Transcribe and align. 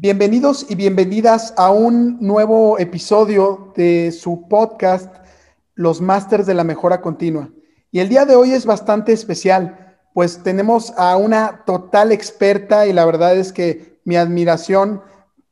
Bienvenidos 0.00 0.64
y 0.68 0.76
bienvenidas 0.76 1.52
a 1.56 1.72
un 1.72 2.18
nuevo 2.20 2.78
episodio 2.78 3.72
de 3.74 4.12
su 4.12 4.46
podcast 4.46 5.12
Los 5.74 6.00
Masters 6.00 6.46
de 6.46 6.54
la 6.54 6.62
Mejora 6.62 7.00
Continua. 7.00 7.50
Y 7.90 7.98
el 7.98 8.08
día 8.08 8.24
de 8.24 8.36
hoy 8.36 8.52
es 8.52 8.64
bastante 8.64 9.12
especial, 9.12 9.96
pues 10.14 10.44
tenemos 10.44 10.92
a 10.96 11.16
una 11.16 11.64
total 11.66 12.12
experta 12.12 12.86
y 12.86 12.92
la 12.92 13.04
verdad 13.06 13.36
es 13.36 13.52
que 13.52 13.98
mi 14.04 14.14
admiración 14.14 15.02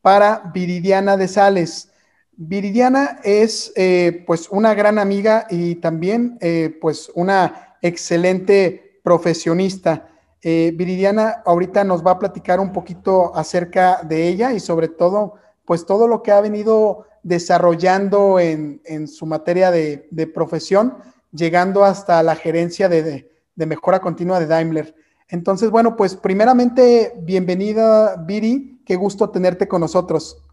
para 0.00 0.52
Viridiana 0.54 1.16
de 1.16 1.26
Sales. 1.26 1.90
Viridiana 2.36 3.18
es 3.24 3.72
eh, 3.74 4.22
pues 4.28 4.48
una 4.48 4.74
gran 4.74 5.00
amiga 5.00 5.48
y 5.50 5.74
también 5.74 6.38
eh, 6.40 6.78
pues 6.80 7.10
una 7.16 7.76
excelente 7.82 9.00
profesionista. 9.02 10.06
Eh, 10.48 10.72
Viridiana 10.76 11.42
ahorita 11.44 11.82
nos 11.82 12.06
va 12.06 12.12
a 12.12 12.18
platicar 12.20 12.60
un 12.60 12.70
poquito 12.70 13.34
acerca 13.34 14.04
de 14.04 14.28
ella 14.28 14.52
y 14.52 14.60
sobre 14.60 14.86
todo, 14.86 15.34
pues 15.64 15.84
todo 15.84 16.06
lo 16.06 16.22
que 16.22 16.30
ha 16.30 16.40
venido 16.40 17.04
desarrollando 17.24 18.38
en, 18.38 19.08
su 19.08 19.26
materia 19.26 19.72
de, 19.72 20.30
profesión, 20.32 20.98
llegando 21.32 21.82
hasta 21.82 22.22
la 22.22 22.36
gerencia 22.36 22.88
de, 22.88 23.28
mejora 23.56 23.98
continua 23.98 24.38
de 24.38 24.46
Daimler. 24.46 24.94
Entonces, 25.28 25.68
bueno, 25.70 25.96
pues 25.96 26.14
primeramente, 26.14 27.14
bienvenida 27.24 28.14
Viri, 28.24 28.80
qué 28.86 28.94
gusto 28.94 29.30
tenerte 29.30 29.66
con 29.66 29.80
nosotros. 29.80 30.44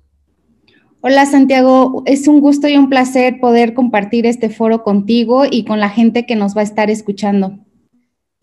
Hola 1.02 1.28
Santiago, 1.28 2.02
es 2.08 2.28
un 2.28 2.42
gusto 2.42 2.68
y 2.68 2.78
un 2.78 2.90
placer 2.90 3.40
poder 3.40 3.76
compartir 3.76 4.26
este 4.26 4.50
foro 4.50 4.82
contigo 4.82 5.44
y 5.48 5.66
con 5.66 5.80
la 5.80 5.90
gente 5.90 6.26
que 6.26 6.36
nos 6.36 6.58
va 6.58 6.62
a 6.62 6.64
estar 6.64 6.90
escuchando. 6.90 7.60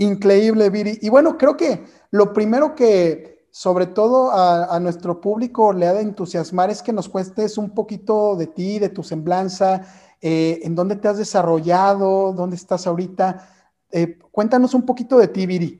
Increíble, 0.00 0.70
Viri. 0.70 0.98
Y 1.02 1.10
bueno, 1.10 1.36
creo 1.36 1.58
que 1.58 1.84
lo 2.10 2.32
primero 2.32 2.74
que 2.74 3.44
sobre 3.50 3.84
todo 3.84 4.30
a, 4.32 4.80
nuestro 4.80 5.20
público 5.20 5.74
le 5.74 5.86
ha 5.86 5.92
de 5.92 6.00
entusiasmar 6.00 6.70
es 6.70 6.82
que 6.82 6.92
nos 6.92 7.08
cuentes 7.08 7.58
un 7.58 7.70
poquito 7.70 8.34
de 8.34 8.46
ti, 8.46 8.78
de 8.78 8.88
tu 8.88 9.02
semblanza, 9.02 9.82
eh, 10.22 10.60
en 10.62 10.74
dónde 10.74 10.96
te 10.96 11.08
has 11.08 11.18
desarrollado, 11.18 12.32
dónde 12.32 12.56
estás 12.56 12.86
ahorita. 12.86 13.46
Eh, 13.92 14.18
cuéntanos 14.30 14.72
un 14.72 14.86
poquito 14.86 15.18
de 15.18 15.28
ti, 15.28 15.44
Viri. 15.44 15.78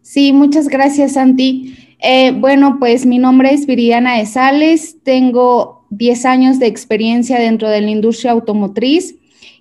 Sí, 0.00 0.32
muchas 0.32 0.66
gracias, 0.66 1.12
Santi. 1.12 1.96
Eh, 2.00 2.32
bueno, 2.32 2.78
pues 2.80 3.06
mi 3.06 3.18
nombre 3.18 3.54
es 3.54 3.66
Viriana 3.66 4.18
de 4.18 4.26
Sales, 4.26 4.96
tengo 5.04 5.86
10 5.90 6.24
años 6.24 6.58
de 6.58 6.66
experiencia 6.66 7.38
dentro 7.38 7.68
de 7.68 7.82
la 7.82 7.90
industria 7.90 8.32
automotriz 8.32 9.14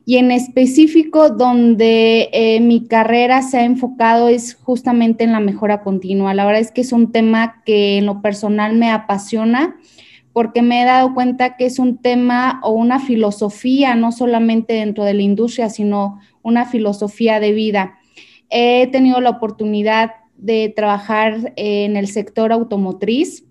y 0.06 0.18
en 0.18 0.32
específico 0.32 1.30
donde 1.30 2.30
eh, 2.34 2.60
mi 2.60 2.88
carrera 2.88 3.42
se 3.44 3.60
ha 3.60 3.66
enfocado 3.66 4.30
es 4.30 4.56
justamente 4.56 5.24
en 5.24 5.32
la 5.32 5.40
mejora 5.40 5.84
continua. 5.84 6.34
La 6.34 6.46
verdad 6.46 6.62
es 6.62 6.72
que 6.72 6.82
es 6.82 6.92
un 6.92 7.12
tema 7.12 7.62
que 7.66 7.98
en 7.98 8.08
lo 8.08 8.22
personal 8.22 8.76
me 8.76 8.90
apasiona 8.90 9.76
porque 10.34 10.62
me 10.62 10.82
he 10.82 10.86
dado 10.86 11.14
cuenta 11.14 11.58
que 11.58 11.66
es 11.66 11.78
un 11.78 11.98
tema 11.98 12.62
o 12.64 12.72
una 12.72 13.00
filosofía, 13.00 13.96
no 13.96 14.12
solamente 14.12 14.74
dentro 14.74 15.04
de 15.04 15.14
la 15.14 15.22
industria, 15.22 15.70
sino 15.70 16.20
una 16.42 16.66
filosofía 16.66 17.40
de 17.40 17.52
vida. 17.52 18.00
He 18.50 18.88
tenido 18.88 19.20
la 19.22 19.30
oportunidad 19.30 20.12
de 20.38 20.74
trabajar 20.76 21.54
en 21.58 21.98
el 21.98 22.08
sector 22.08 22.52
automotriz. 22.52 23.46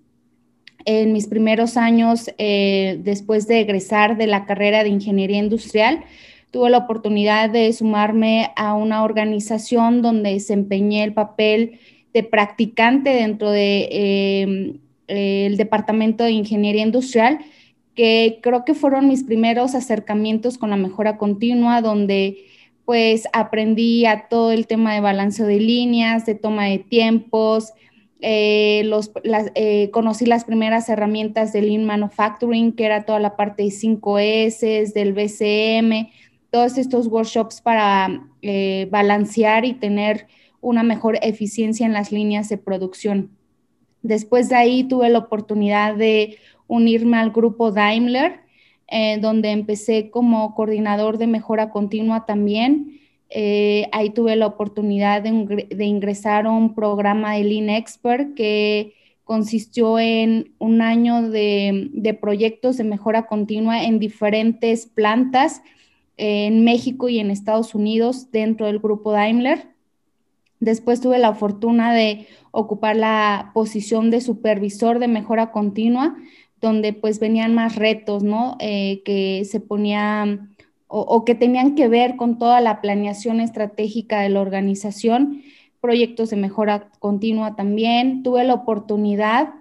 En 0.87 1.13
mis 1.13 1.27
primeros 1.27 1.77
años, 1.77 2.31
eh, 2.39 2.99
después 3.05 3.47
de 3.47 3.61
egresar 3.61 4.17
de 4.17 4.27
la 4.27 4.47
carrera 4.47 4.83
de 4.83 4.89
ingeniería 4.89 5.39
industrial, 5.39 6.03
tuve 6.51 6.71
la 6.71 6.79
oportunidad 6.79 7.51
de 7.51 7.73
sumarme 7.73 8.51
a 8.57 8.75
una 8.75 9.05
organización 9.05 10.03
donde 10.03 10.33
desempeñé 10.33 11.05
el 11.05 11.13
papel 11.13 11.79
de 12.13 12.23
practicante 12.25 13.11
dentro 13.11 13.51
del 13.51 13.61
de, 13.89 14.81
eh, 15.09 15.55
departamento 15.57 16.25
de 16.25 16.33
ingeniería 16.33 16.83
industrial, 16.83 17.39
que 17.95 18.41
creo 18.43 18.65
que 18.65 18.75
fueron 18.75 19.09
mis 19.09 19.25
primeros 19.25 19.75
acercamientos 19.75 20.59
con 20.59 20.71
la 20.71 20.77
mejora 20.77 21.19
continua, 21.19 21.83
donde 21.83 22.39
pues 22.85 23.29
aprendí 23.33 24.05
a 24.07 24.27
todo 24.29 24.51
el 24.51 24.67
tema 24.67 24.95
de 24.95 25.01
balance 25.01 25.45
de 25.45 25.61
líneas, 25.61 26.27
de 26.27 26.35
toma 26.35 26.65
de 26.65 26.79
tiempos, 26.79 27.73
eh, 28.23 28.83
los, 28.85 29.13
eh, 29.55 29.91
conocí 29.93 30.27
las 30.27 30.45
primeras 30.45 30.89
herramientas 30.89 31.53
de 31.53 31.63
Lean 31.63 31.85
Manufacturing, 31.85 32.73
que 32.73 32.85
era 32.85 33.05
toda 33.05 33.21
la 33.21 33.37
parte 33.37 33.63
de 33.63 33.71
5S, 33.71 34.93
del 34.93 35.13
BCM, 35.13 36.11
todos 36.51 36.79
estos 36.79 37.07
workshops 37.07 37.61
para 37.61 38.29
eh, 38.43 38.89
balancear 38.91 39.65
y 39.65 39.75
tener 39.75 40.27
una 40.61 40.83
mejor 40.83 41.19
eficiencia 41.23 41.87
en 41.87 41.93
las 41.93 42.13
líneas 42.13 42.49
de 42.49 42.59
producción. 42.59 43.31
Después 44.03 44.49
de 44.49 44.57
ahí 44.57 44.85
tuve 44.85 45.09
la 45.11 45.19
oportunidad 45.19 45.95
de 45.95 46.39
unirme 46.67 47.19
al 47.19 47.31
grupo 47.31 47.71
Daimler, 47.71 48.41
eh, 48.89 49.19
donde 49.21 49.51
empecé 49.51 50.11
como 50.11 50.55
coordinador 50.55 51.19
de 51.19 51.27
mejora 51.27 51.71
continua 51.71 52.27
también. 52.27 53.01
Eh, 53.29 53.89
ahí 53.93 54.11
tuve 54.11 54.35
la 54.35 54.47
oportunidad 54.47 55.23
de, 55.23 55.85
ingresar 55.85 56.47
a 56.47 56.51
un 56.51 56.75
programa 56.75 57.35
de 57.35 57.45
Lean 57.45 57.71
Expert 57.71 58.35
que 58.35 58.95
consistió 59.23 60.01
en 60.01 60.53
un 60.59 60.83
año 60.83 61.31
de, 61.31 61.89
de 61.93 62.15
proyectos 62.15 62.77
de 62.77 62.85
mejora 62.85 63.27
continua 63.27 63.85
en 63.85 64.01
diferentes 64.01 64.87
plantas 64.87 65.63
en 66.21 66.65
México 66.65 67.09
y 67.09 67.19
en 67.19 67.31
Estados 67.31 67.75
Unidos 67.75 68.31
dentro 68.31 68.67
del 68.67 68.79
grupo 68.79 69.11
Daimler. 69.11 69.69
Después 70.61 71.01
tuve 71.01 71.19
la 71.19 71.35
fortuna 71.35 71.95
de 71.95 72.27
ocupar 72.51 72.95
la 72.95 73.53
posición 73.55 74.11
de 74.11 74.21
supervisor 74.21 74.99
de 74.99 75.09
mejora 75.09 75.51
continua, 75.51 76.19
donde 76.61 76.93
pues 76.93 77.21
venían 77.21 77.55
más 77.55 77.77
retos, 77.77 78.23
¿no? 78.23 78.59
Eh, 78.61 79.01
que 79.07 79.47
se 79.47 79.61
ponían 79.61 80.55
o, 80.89 81.25
que 81.25 81.35
tenían 81.35 81.75
que 81.75 81.89
ver 81.89 82.17
con 82.17 82.39
toda 82.39 82.61
la 82.61 82.83
planeación 82.83 83.41
estratégica 83.41 84.21
de 84.21 84.29
la 84.29 84.41
organización, 84.41 85.41
proyectos 85.81 86.29
de 86.29 86.37
mejora 86.37 86.91
continua 86.99 87.57
también. 87.57 88.23
Tuve 88.23 88.45
la 88.45 88.55
oportunidad 88.55 89.55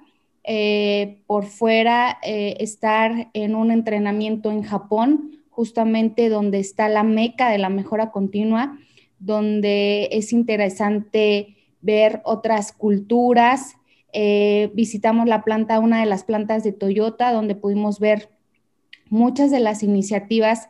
eh, 0.44 1.22
por 1.26 1.46
fuera 1.46 2.18
eh, 2.22 2.58
estar 2.60 3.30
en 3.34 3.56
un 3.56 3.72
entrenamiento 3.72 4.52
en 4.52 4.64
Japón 4.64 5.39
justamente 5.60 6.30
donde 6.30 6.58
está 6.58 6.88
la 6.88 7.04
meca 7.04 7.52
de 7.52 7.58
la 7.58 7.68
mejora 7.68 8.12
continua, 8.12 8.80
donde 9.20 10.08
es 10.14 10.32
interesante 10.32 11.58
ver 11.82 12.22
otras 12.24 12.72
culturas. 12.72 13.76
Eh, 14.14 14.72
visitamos 14.74 15.28
la 15.28 15.44
planta, 15.44 15.80
una 15.80 16.00
de 16.00 16.06
las 16.06 16.24
plantas 16.24 16.64
de 16.64 16.72
Toyota, 16.72 17.34
donde 17.34 17.56
pudimos 17.56 18.00
ver 18.00 18.30
muchas 19.10 19.52
de 19.52 19.60
las 19.60 19.84
iniciativas 19.84 20.70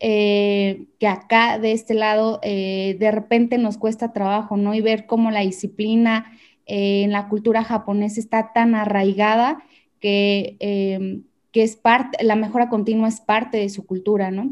eh, 0.00 0.84
que 1.00 1.06
acá 1.06 1.58
de 1.58 1.72
este 1.72 1.94
lado 1.94 2.38
eh, 2.42 2.98
de 3.00 3.10
repente 3.10 3.56
nos 3.56 3.78
cuesta 3.78 4.12
trabajo, 4.12 4.58
¿no? 4.58 4.74
Y 4.74 4.82
ver 4.82 5.06
cómo 5.06 5.30
la 5.30 5.40
disciplina 5.40 6.30
en 6.66 7.10
la 7.10 7.30
cultura 7.30 7.64
japonesa 7.64 8.20
está 8.20 8.52
tan 8.52 8.74
arraigada 8.74 9.64
que 9.98 11.22
que 11.56 11.62
es 11.62 11.74
parte, 11.74 12.22
la 12.22 12.36
mejora 12.36 12.68
continua 12.68 13.08
es 13.08 13.22
parte 13.22 13.56
de 13.56 13.70
su 13.70 13.86
cultura, 13.86 14.30
¿no? 14.30 14.50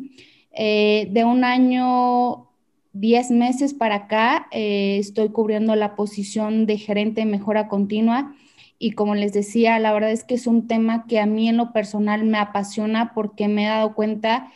Eh, 0.53 1.07
de 1.11 1.27
un 1.27 1.45
año, 1.45 2.49
10 2.95 3.31
meses 3.31 3.75
para 3.75 3.97
acá, 3.97 4.47
eh, 4.53 4.97
estoy 4.99 5.29
cubriendo 5.29 5.77
la 5.77 5.97
posición 5.97 6.65
de 6.65 6.79
gerente 6.79 7.21
de 7.21 7.27
mejora 7.27 7.69
continua 7.69 8.35
y 8.79 8.93
como 8.93 9.15
les 9.15 9.35
decía, 9.35 9.79
la 9.81 9.93
verdad 9.93 10.13
es 10.13 10.25
que 10.25 10.37
es 10.37 10.47
un 10.47 10.67
tema 10.67 11.05
que 11.07 11.21
a 11.21 11.27
mí 11.27 11.47
en 11.47 11.59
lo 11.59 11.75
personal 11.75 12.25
me 12.25 12.39
apasiona 12.39 13.13
porque 13.13 13.49
me 13.49 13.65
he 13.65 13.69
dado 13.69 13.95
cuenta 13.95 14.51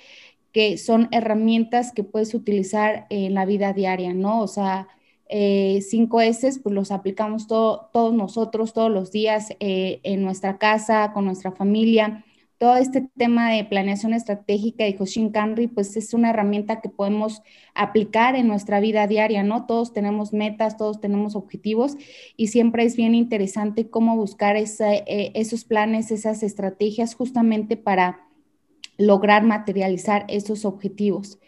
que 0.51 0.79
son 0.79 1.09
herramientas 1.11 1.93
que 1.93 2.03
puedes 2.03 2.33
utilizar 2.33 3.07
en 3.11 3.35
la 3.35 3.45
vida 3.45 3.75
diaria, 3.75 4.15
¿no? 4.15 4.41
O 4.41 4.49
sea, 4.49 4.89
eh, 5.29 5.81
cinco 5.87 6.23
S, 6.23 6.61
pues 6.63 6.75
los 6.75 6.93
aplicamos 6.93 7.47
todos 7.47 8.15
nosotros 8.15 8.73
todos 8.73 8.91
los 8.91 9.13
días 9.13 9.55
en 9.61 10.23
nuestra 10.23 10.57
casa, 10.57 11.13
con 11.13 11.27
nuestra 11.27 11.53
familia 11.53 12.25
todo 12.59 12.77
este 12.77 13.09
tema 13.17 13.53
de 13.53 13.65
planeación 13.65 14.13
estratégica 14.13 14.87
y 14.89 14.97
Hoshin 14.99 15.31
Kanri, 15.31 15.69
pues 15.69 15.97
es 15.97 16.13
una 16.13 16.31
herramienta 16.31 16.81
que 16.81 16.89
podemos 16.89 17.41
aplicar 17.73 18.35
en 18.35 18.49
nuestra 18.49 18.81
vida 18.81 19.07
diaria, 19.07 19.45
¿no? 19.45 19.65
Todos 19.67 19.93
tenemos 19.93 20.33
metas, 20.33 20.77
todos 20.77 21.01
tenemos 21.01 21.37
objetivos 21.37 21.97
y 22.37 22.49
siempre 22.49 22.85
es 22.85 22.97
bien 22.97 23.15
interesante 23.15 23.89
cómo 23.89 24.17
buscar 24.17 24.57
eh, 24.57 25.33
esos 25.35 25.65
planes, 25.65 26.11
esas 26.11 26.43
estrategias 26.43 27.15
justamente 27.15 27.77
para 27.77 28.27
lograr 28.97 29.45
materializar 29.45 30.25
esos 30.29 30.65
objetivos. 30.65 31.39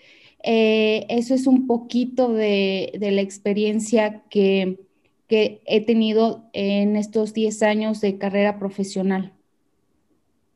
Eh, 0.45 1.07
eso 1.09 1.35
es 1.35 1.49
un 1.49 1.67
poquito 1.67 2.33
de, 2.33 2.93
la 3.01 3.21
experiencia 3.21 4.23
que, 4.31 4.79
que 5.27 5.61
he 5.67 5.85
tenido 5.85 6.49
en 6.53 6.95
estos 6.95 7.35
10 7.35 7.63
años 7.65 8.01
de 8.01 8.17
carrera 8.17 8.61
profesional. 8.61 9.35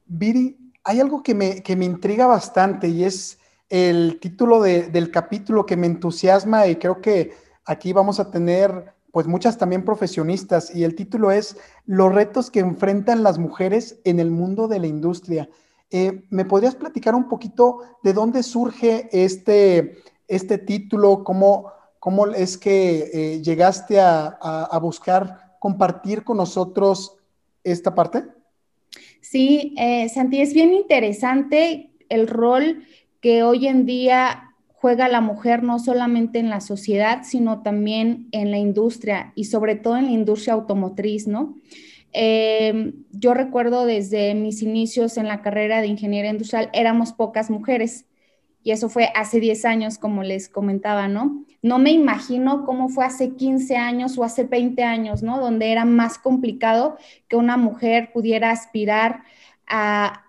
Viri, 0.06 0.72
hay 0.84 1.00
algo 1.00 1.22
que 1.22 1.34
me, 1.34 1.62
intriga 1.84 2.26
bastante 2.26 2.88
y 2.88 3.04
es 3.04 3.38
el 3.70 4.18
título 4.20 4.60
del 4.60 5.10
capítulo 5.10 5.64
que 5.64 5.76
me 5.76 5.86
entusiasma 5.86 6.66
y 6.66 6.76
creo 6.76 7.00
que 7.00 7.32
aquí 7.64 7.92
vamos 7.92 8.20
a 8.20 8.30
tener 8.30 8.94
pues 9.10 9.26
muchas 9.26 9.56
también 9.56 9.84
profesionistas 9.84 10.74
y 10.74 10.84
el 10.84 10.94
título 10.94 11.30
es 11.30 11.56
Los 11.86 12.14
retos 12.14 12.50
que 12.50 12.60
enfrentan 12.60 13.22
las 13.22 13.38
mujeres 13.38 14.00
en 14.04 14.20
el 14.20 14.30
mundo 14.30 14.68
de 14.68 14.80
la 14.80 14.86
industria. 14.86 15.48
Eh, 15.90 16.24
¿Me 16.30 16.44
podrías 16.44 16.74
platicar 16.74 17.14
un 17.14 17.28
poquito 17.28 17.80
de 18.02 18.12
dónde 18.12 18.42
surge 18.42 19.08
este, 19.12 19.98
este 20.28 20.58
título? 20.58 21.24
¿Cómo, 21.24 21.72
cómo 22.00 22.26
es 22.26 22.58
que 22.58 23.10
eh, 23.12 23.42
llegaste 23.42 24.00
a 24.00 24.78
buscar 24.82 25.56
compartir 25.60 26.24
con 26.24 26.36
nosotros 26.36 27.16
esta 27.62 27.94
parte? 27.94 28.24
Sí, 29.24 29.74
eh, 29.78 30.10
Santi, 30.10 30.42
es 30.42 30.52
bien 30.52 30.74
interesante 30.74 31.90
el 32.10 32.28
rol 32.28 32.84
que 33.22 33.42
hoy 33.42 33.66
en 33.68 33.86
día 33.86 34.54
juega 34.74 35.08
la 35.08 35.22
mujer 35.22 35.62
no 35.62 35.78
solamente 35.78 36.40
en 36.40 36.50
la 36.50 36.60
sociedad, 36.60 37.22
sino 37.24 37.62
también 37.62 38.28
en 38.32 38.50
la 38.50 38.58
industria 38.58 39.32
y 39.34 39.44
sobre 39.44 39.76
todo 39.76 39.96
en 39.96 40.04
la 40.04 40.10
industria 40.10 40.52
automotriz, 40.52 41.26
¿no? 41.26 41.56
Em, 42.12 42.92
yo 43.12 43.32
recuerdo 43.32 43.86
desde 43.86 44.34
mis 44.34 44.60
inicios 44.60 45.16
en 45.16 45.26
la 45.26 45.40
carrera 45.40 45.80
de 45.80 45.86
ingeniería 45.86 46.30
industrial, 46.30 46.68
éramos 46.74 47.14
pocas 47.14 47.48
mujeres 47.48 48.04
y 48.64 48.70
eso 48.70 48.88
fue 48.88 49.12
hace 49.14 49.40
10 49.40 49.66
años, 49.66 49.98
como 49.98 50.22
les 50.22 50.48
comentaba, 50.48 51.06
¿no? 51.06 51.44
No 51.60 51.78
me 51.78 51.90
imagino 51.90 52.64
cómo 52.64 52.88
fue 52.88 53.04
hace 53.04 53.34
15 53.34 53.76
años 53.76 54.16
o 54.16 54.24
hace 54.24 54.44
20 54.44 54.82
años, 54.82 55.22
¿no? 55.22 55.38
Donde 55.38 55.70
era 55.70 55.84
más 55.84 56.16
complicado 56.18 56.96
que 57.28 57.36
una 57.36 57.58
mujer 57.58 58.10
pudiera 58.12 58.50
aspirar 58.50 59.22
a, 59.66 60.22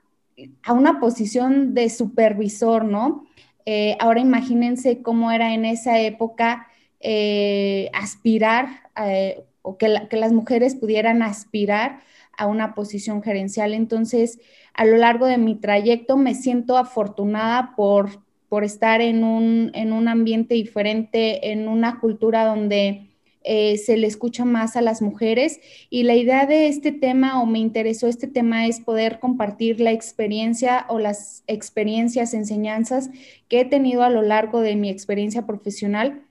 una 0.70 1.00
posición 1.00 1.74
de 1.74 1.90
supervisor, 1.90 2.84
¿no? 2.84 3.26
Eh, 3.66 3.96
ahora 4.02 4.20
imagínense 4.20 5.02
cómo 5.02 5.32
era 5.32 5.54
en 5.54 5.64
esa 5.64 6.00
época 6.02 6.68
eh, 7.00 7.90
aspirar 7.94 8.90
eh, 9.02 9.46
o 9.62 9.78
que 9.78 9.88
las 9.88 10.34
mujeres 10.34 10.76
pudieran 10.76 11.24
aspirar 11.24 12.02
a 12.38 12.48
una 12.48 12.76
posición 12.76 13.24
gerencial. 13.24 13.74
Entonces, 13.74 14.40
a 14.74 14.84
lo 14.84 14.98
largo 14.98 15.26
de 15.26 15.38
mi 15.38 15.56
trayecto 15.56 16.18
me 16.18 16.36
siento 16.36 16.78
afortunada 16.78 17.76
por 17.78 18.25
por 18.56 18.64
estar 18.64 19.02
en 19.02 19.26
un, 19.26 19.72
en 19.74 19.92
un 19.92 20.08
ambiente 20.08 20.56
diferente, 20.56 21.52
en 21.52 21.68
una 21.68 22.00
cultura 22.00 22.46
donde 22.46 23.10
eh, 23.44 23.76
se 23.76 23.98
le 23.98 24.08
escucha 24.08 24.46
más 24.46 24.78
a 24.78 24.82
las 24.82 25.02
mujeres. 25.02 25.60
Y 25.90 26.04
la 26.04 26.16
idea 26.16 26.46
de 26.46 26.68
este 26.68 26.94
tema, 26.94 27.42
o 27.42 27.46
me 27.46 27.60
interesó 27.60 28.08
este 28.08 28.28
tema, 28.28 28.66
es 28.66 28.80
poder 28.80 29.20
compartir 29.20 29.82
la 29.82 29.92
experiencia 29.92 30.86
o 30.88 31.00
las 31.00 31.44
experiencias, 31.48 32.34
enseñanzas 32.34 33.10
que 33.50 33.60
he 33.60 33.66
tenido 33.66 34.04
a 34.04 34.10
lo 34.10 34.22
largo 34.22 34.62
de 34.62 34.78
mi 34.78 34.90
experiencia 34.90 35.46
profesional 35.46 36.22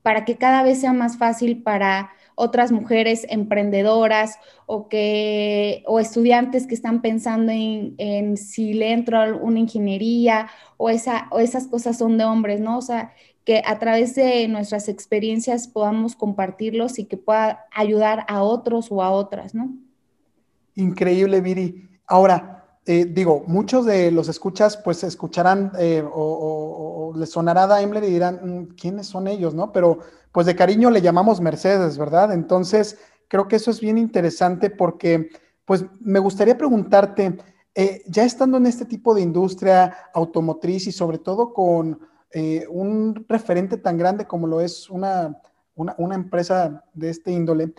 para 0.00 0.24
que 0.24 0.36
cada 0.36 0.62
vez 0.62 0.80
sea 0.80 0.94
más 0.94 1.18
fácil 1.18 1.62
para 1.62 2.08
otras 2.40 2.72
mujeres 2.72 3.26
emprendedoras 3.28 4.38
o, 4.64 4.88
que, 4.88 5.82
o 5.86 6.00
estudiantes 6.00 6.66
que 6.66 6.74
están 6.74 7.02
pensando 7.02 7.52
en, 7.52 8.38
si 8.38 8.72
le 8.72 8.92
entro 8.92 9.20
a 9.20 9.34
una 9.34 9.58
ingeniería 9.58 10.48
o, 10.78 10.88
esa, 10.88 11.28
o 11.30 11.38
esas 11.38 11.66
cosas 11.66 11.98
son 11.98 12.16
de 12.16 12.24
hombres, 12.24 12.58
¿no? 12.58 12.78
O 12.78 12.82
sea, 12.82 13.12
que 13.44 13.62
a 13.66 13.78
través 13.78 14.14
de 14.14 14.48
nuestras 14.48 14.88
experiencias 14.88 15.68
podamos 15.68 16.16
compartirlos 16.16 16.98
y 16.98 17.04
que 17.04 17.18
pueda 17.18 17.66
ayudar 17.72 18.24
a 18.26 18.42
otros 18.42 18.90
o 18.90 19.02
a 19.02 19.10
otras, 19.10 19.54
¿no? 19.54 19.76
Increíble, 20.76 21.42
Viri. 21.42 21.88
Ahora, 22.06 22.59
eh, 22.86 23.04
digo, 23.04 23.44
muchos 23.46 23.84
de 23.84 24.10
los 24.10 24.28
escuchas, 24.28 24.76
pues 24.78 25.04
escucharán 25.04 25.72
eh, 25.78 26.02
o, 26.04 27.12
les 27.14 27.30
sonará 27.30 27.66
Daimler 27.66 28.04
y 28.04 28.10
dirán, 28.10 28.40
mm, 28.42 28.74
¿quiénes 28.74 29.06
son 29.06 29.28
ellos, 29.28 29.54
no? 29.54 29.72
Pero 29.72 29.98
pues 30.32 30.46
de 30.46 30.56
cariño 30.56 30.90
le 30.90 31.02
llamamos 31.02 31.40
Mercedes, 31.40 31.98
¿verdad? 31.98 32.32
Entonces, 32.32 32.98
creo 33.28 33.48
que 33.48 33.56
eso 33.56 33.70
es 33.70 33.80
bien 33.80 33.98
interesante 33.98 34.70
porque, 34.70 35.28
pues, 35.64 35.84
me 36.00 36.20
gustaría 36.20 36.56
preguntarte, 36.56 37.36
eh, 37.74 38.02
ya 38.06 38.24
estando 38.24 38.56
en 38.56 38.66
este 38.66 38.84
tipo 38.86 39.14
de 39.14 39.22
industria 39.22 39.96
automotriz 40.14 40.86
y 40.86 40.92
sobre 40.92 41.18
todo 41.18 41.52
con 41.52 42.00
un 42.70 43.24
referente 43.28 43.76
tan 43.76 43.98
grande 43.98 44.24
como 44.24 44.46
lo 44.46 44.60
es 44.60 44.88
una, 44.88 45.40
una, 45.74 46.14
empresa 46.14 46.84
de 46.94 47.10
este 47.10 47.32
índole, 47.32 47.74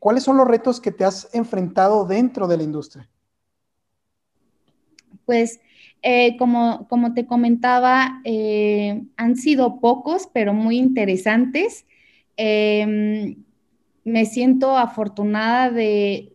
¿cuáles 0.00 0.24
son 0.24 0.36
los 0.38 0.48
retos 0.48 0.80
que 0.80 0.90
te 0.90 1.04
has 1.04 1.28
enfrentado 1.32 2.04
dentro 2.04 2.48
de 2.48 2.56
la 2.56 2.64
industria? 2.64 3.08
Pues 5.26 5.60
eh, 6.02 6.36
como, 6.38 6.86
como 6.88 7.12
te 7.14 7.26
comentaba, 7.26 8.20
eh, 8.24 9.02
han 9.16 9.36
sido 9.36 9.80
pocos, 9.80 10.28
pero 10.32 10.54
muy 10.54 10.78
interesantes. 10.78 11.86
Em, 12.36 13.36
me 14.04 14.24
siento 14.24 14.76
afortunada 14.78 15.70
de, 15.70 16.26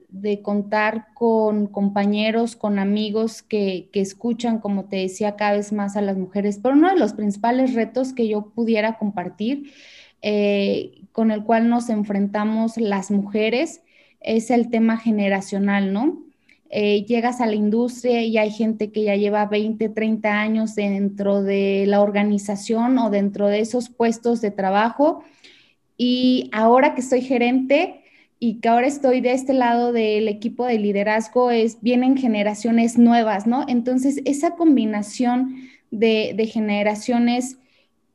contar 0.44 1.08
con 1.14 1.68
compañeros, 1.68 2.56
con 2.56 2.80
amigos 2.80 3.42
que, 3.44 3.90
escuchan, 3.94 4.60
como 4.60 4.86
te 4.86 4.98
decía, 4.98 5.36
cada 5.36 5.54
vez 5.58 5.74
más 5.74 5.98
a 5.98 6.02
las 6.02 6.18
mujeres. 6.18 6.60
Pero 6.62 6.76
uno 6.76 6.90
de 6.90 7.00
los 7.00 7.14
principales 7.14 7.74
retos 7.74 8.14
que 8.14 8.28
yo 8.28 8.52
pudiera 8.52 8.98
compartir, 8.98 9.72
eh, 10.22 11.02
con 11.12 11.32
el 11.32 11.44
cual 11.44 11.70
nos 11.70 11.90
enfrentamos 11.90 12.78
las 12.78 13.12
mujeres, 13.12 13.82
es 14.22 14.52
el 14.52 14.70
tema 14.70 14.98
generacional, 14.98 15.94
¿no? 15.94 16.25
Eh, 16.78 17.06
llegas 17.06 17.40
a 17.40 17.46
la 17.46 17.56
industria 17.56 18.22
y 18.24 18.38
hay 18.38 18.52
gente 18.52 18.92
que 18.92 19.04
ya 19.04 19.16
lleva 19.16 19.46
20, 19.46 19.88
30 19.88 20.30
años 20.30 20.76
dentro 20.76 21.42
de 21.42 21.86
la 21.88 22.02
organización 22.02 22.98
o 23.00 23.10
dentro 23.10 23.48
de 23.48 23.62
esos 23.62 23.88
puestos 23.88 24.42
de 24.42 24.52
trabajo. 24.52 25.24
Y 25.96 26.50
ahora 26.52 26.94
que 26.94 27.02
soy 27.02 27.22
gerente 27.22 28.04
y 28.40 28.60
que 28.60 28.68
ahora 28.68 28.88
estoy 28.88 29.22
de 29.22 29.32
este 29.32 29.54
lado 29.54 29.94
del 29.94 30.28
equipo 30.28 30.66
de 30.66 30.78
liderazgo, 30.78 31.50
es, 31.50 31.78
vienen 31.80 32.18
generaciones 32.18 32.98
nuevas, 32.98 33.48
¿no? 33.48 33.64
Entonces, 33.70 34.20
esa 34.26 34.58
combinación 34.58 35.56
de, 35.92 36.34
de 36.36 36.46
generaciones 36.46 37.58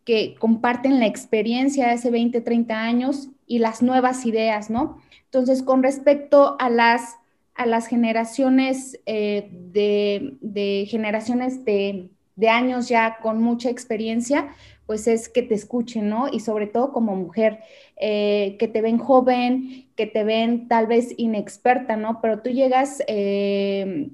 que 0.05 0.35
comparten 0.39 1.01
la 1.01 1.07
experiencia 1.07 1.87
de 1.87 1.93
hace 1.93 2.11
20, 2.11 2.43
30 2.43 2.79
años 2.79 3.31
y 3.47 3.61
las 3.61 3.81
nuevas 3.81 4.27
ideas, 4.27 4.69
¿no? 4.69 4.99
Entonces, 5.25 5.63
con 5.63 5.83
respecto 5.83 6.57
a 6.59 6.69
las 6.69 7.20
a 7.61 7.67
las 7.67 7.89
generaciones 7.89 8.99
eh, 9.05 9.51
de, 9.53 10.87
generaciones 10.89 11.63
de, 11.67 12.09
años 12.49 12.89
ya 12.89 13.19
con 13.21 13.43
mucha 13.43 13.69
experiencia, 13.69 14.49
pues 14.87 15.07
es 15.07 15.29
que 15.29 15.43
te 15.43 15.55
escuchen, 15.55 16.09
¿no? 16.09 16.29
Y 16.33 16.41
sobre 16.41 16.67
todo 16.67 16.91
como 16.91 17.15
mujer, 17.17 17.59
eh, 18.01 18.57
que 18.59 18.67
te 18.67 18.81
ven 18.81 18.97
joven, 18.97 19.91
que 19.95 20.07
te 20.07 20.25
ven 20.25 20.69
tal 20.69 20.87
vez 20.87 21.13
inexperta, 21.19 21.97
¿no? 21.97 22.23
Pero 22.23 22.41
tú 22.41 22.49
llegas, 22.49 23.03
eh, 23.09 24.09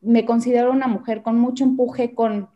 me 0.00 0.24
considero 0.24 0.70
una 0.70 0.86
mujer 0.86 1.22
con 1.22 1.40
mucho 1.40 1.64
empuje, 1.64 2.14
con, 2.14 2.50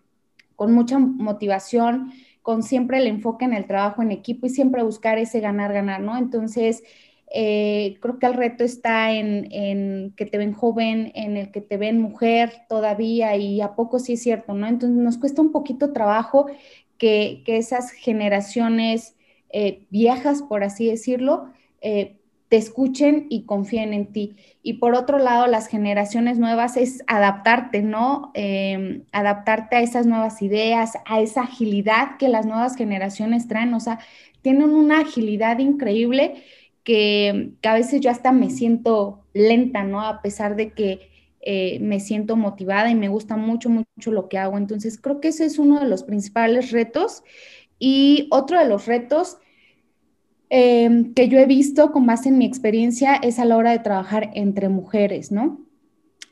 con 0.55 0.73
mucha 0.73 1.00
motivación, 1.00 2.12
con 2.43 2.62
siempre 2.62 2.99
el 2.99 3.09
enfoque 3.09 3.47
en 3.47 3.53
el 3.53 3.67
trabajo 3.67 4.00
en 4.00 4.12
equipo 4.12 4.47
y 4.47 4.50
siempre 4.50 4.85
buscar 4.85 5.19
ese 5.19 5.41
ganar, 5.41 5.73
ganar, 5.73 6.03
¿no? 6.03 6.17
Entonces, 6.17 6.85
eh, 7.28 7.97
creo 8.00 8.18
que 8.18 8.26
el 8.26 8.35
reto 8.35 8.62
está 8.62 9.12
en, 9.12 10.12
que 10.16 10.26
te 10.26 10.38
ven 10.38 10.52
joven, 10.52 11.12
en 11.14 11.37
el 11.37 11.50
que 11.50 11.61
te 11.61 11.76
ven 11.76 12.00
mujer 12.00 12.52
todavía 12.68 13.37
y 13.37 13.61
a 13.61 13.75
poco 13.75 13.99
sí 13.99 14.14
es 14.14 14.23
cierto, 14.23 14.54
¿no? 14.54 14.66
Entonces 14.66 14.97
nos 14.97 15.18
cuesta 15.18 15.42
un 15.42 15.52
poquito 15.52 15.92
trabajo 15.92 16.47
que, 16.99 17.42
esas 17.47 17.90
generaciones 17.90 19.16
eh, 19.50 19.87
viejas, 19.90 20.42
por 20.42 20.62
así 20.62 20.87
decirlo, 20.87 21.50
eh, 21.80 22.16
te 22.49 22.56
escuchen 22.56 23.26
y 23.28 23.45
confíen 23.45 23.92
en 23.92 24.12
ti. 24.12 24.37
Y 24.62 24.75
por 24.75 24.95
otro 24.95 25.18
lado, 25.18 25.49
las 25.49 25.66
generaciones 25.66 26.38
nuevas 26.38 26.76
es 26.76 27.02
adaptarte, 27.09 27.83
¿no? 27.83 28.33
Adaptarte 29.11 29.76
a 29.76 29.80
esas 29.80 30.06
nuevas 30.06 30.42
ideas, 30.42 30.92
a 31.06 31.21
esa 31.21 31.42
agilidad 31.42 32.18
que 32.18 32.28
las 32.28 32.47
nuevas 32.47 32.76
generaciones 32.76 33.49
traen, 33.49 33.75
o 33.75 33.80
sea, 33.80 33.99
tienen 34.42 34.71
una 34.71 35.00
agilidad 35.00 35.59
increíble 35.59 36.45
que, 36.87 37.55
a 37.64 37.75
veces 37.75 38.00
yo 38.00 38.11
hasta 38.11 38.31
me 38.31 38.49
siento 38.49 39.26
lenta, 39.35 39.83
¿no? 39.83 40.02
A 40.02 40.23
pesar 40.23 40.55
de 40.55 40.71
que 40.71 41.11
eh, 41.40 41.81
me 41.81 41.99
siento 41.99 42.37
motivada 42.37 42.88
y 42.90 42.95
me 42.95 43.09
gusta 43.09 43.37
mucho, 43.37 43.69
mucho 43.69 44.12
lo 44.12 44.28
que 44.28 44.38
hago. 44.38 44.57
Entonces, 44.57 44.97
creo 44.97 45.21
que 45.21 45.28
ese 45.28 45.47
es 45.47 45.59
uno 45.59 45.81
de 45.81 45.87
los 45.87 46.05
principales 46.05 46.71
retos. 46.71 47.25
Y 47.81 48.28
otro 48.31 48.61
de 48.61 48.69
los 48.69 48.87
retos 48.87 49.38
em, 50.49 51.12
que 51.12 51.28
yo 51.28 51.40
he 51.40 51.47
visto 51.47 51.90
con 51.90 52.07
base 52.07 52.28
en 52.28 52.38
mi 52.38 52.47
experiencia 52.47 53.16
es 53.16 53.40
a 53.40 53.45
la 53.45 53.57
hora 53.57 53.73
de 53.73 53.81
trabajar 53.81 54.31
entre 54.35 54.69
mujeres, 54.69 55.33
¿no? 55.33 55.66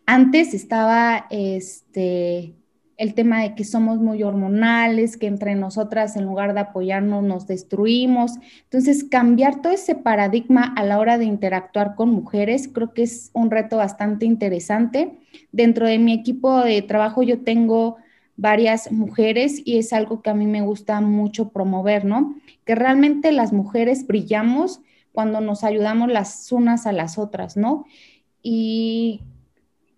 Antes 0.06 0.54
estaba 0.54 1.26
este, 1.30 2.54
el 2.96 3.14
tema 3.14 3.42
de 3.42 3.54
que 3.54 3.64
somos 3.64 3.98
muy 3.98 4.22
hormonales, 4.22 5.16
que 5.16 5.26
entre 5.26 5.54
nosotras 5.54 6.16
en 6.16 6.24
lugar 6.24 6.54
de 6.54 6.60
apoyarnos 6.60 7.24
nos 7.24 7.46
destruimos. 7.46 8.32
Entonces, 8.64 9.04
cambiar 9.04 9.62
todo 9.62 9.72
ese 9.72 9.94
paradigma 9.94 10.72
a 10.76 10.84
la 10.84 10.98
hora 10.98 11.18
de 11.18 11.24
interactuar 11.24 11.94
con 11.96 12.10
mujeres 12.10 12.68
creo 12.68 12.92
que 12.92 13.02
es 13.02 13.30
un 13.32 13.50
reto 13.50 13.76
bastante 13.78 14.26
interesante. 14.26 15.18
Dentro 15.52 15.86
de 15.86 15.98
mi 15.98 16.12
equipo 16.12 16.60
de 16.60 16.82
trabajo 16.82 17.22
yo 17.22 17.40
tengo 17.40 17.96
varias 18.36 18.90
mujeres 18.90 19.62
y 19.64 19.78
es 19.78 19.92
algo 19.92 20.22
que 20.22 20.30
a 20.30 20.34
mí 20.34 20.46
me 20.46 20.62
gusta 20.62 21.00
mucho 21.00 21.50
promover, 21.50 22.04
¿no? 22.04 22.34
Que 22.64 22.74
realmente 22.74 23.32
las 23.32 23.52
mujeres 23.52 24.06
brillamos 24.06 24.80
cuando 25.12 25.40
nos 25.40 25.62
ayudamos 25.62 26.10
las 26.10 26.50
unas 26.50 26.86
a 26.86 26.92
las 26.92 27.18
otras, 27.18 27.56
¿no? 27.56 27.86
Y 28.42 29.22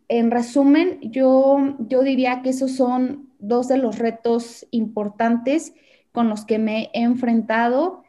en 0.08 0.30
resumen, 0.30 1.00
yo, 1.02 1.76
yo 1.78 2.02
diría 2.02 2.42
que 2.42 2.50
esos 2.50 2.72
son 2.72 3.30
dos 3.38 3.68
de 3.68 3.78
los 3.78 3.98
retos 3.98 4.66
importantes 4.70 5.74
con 6.12 6.28
los 6.28 6.44
que 6.44 6.58
me 6.58 6.90
he 6.94 7.02
enfrentado 7.02 8.02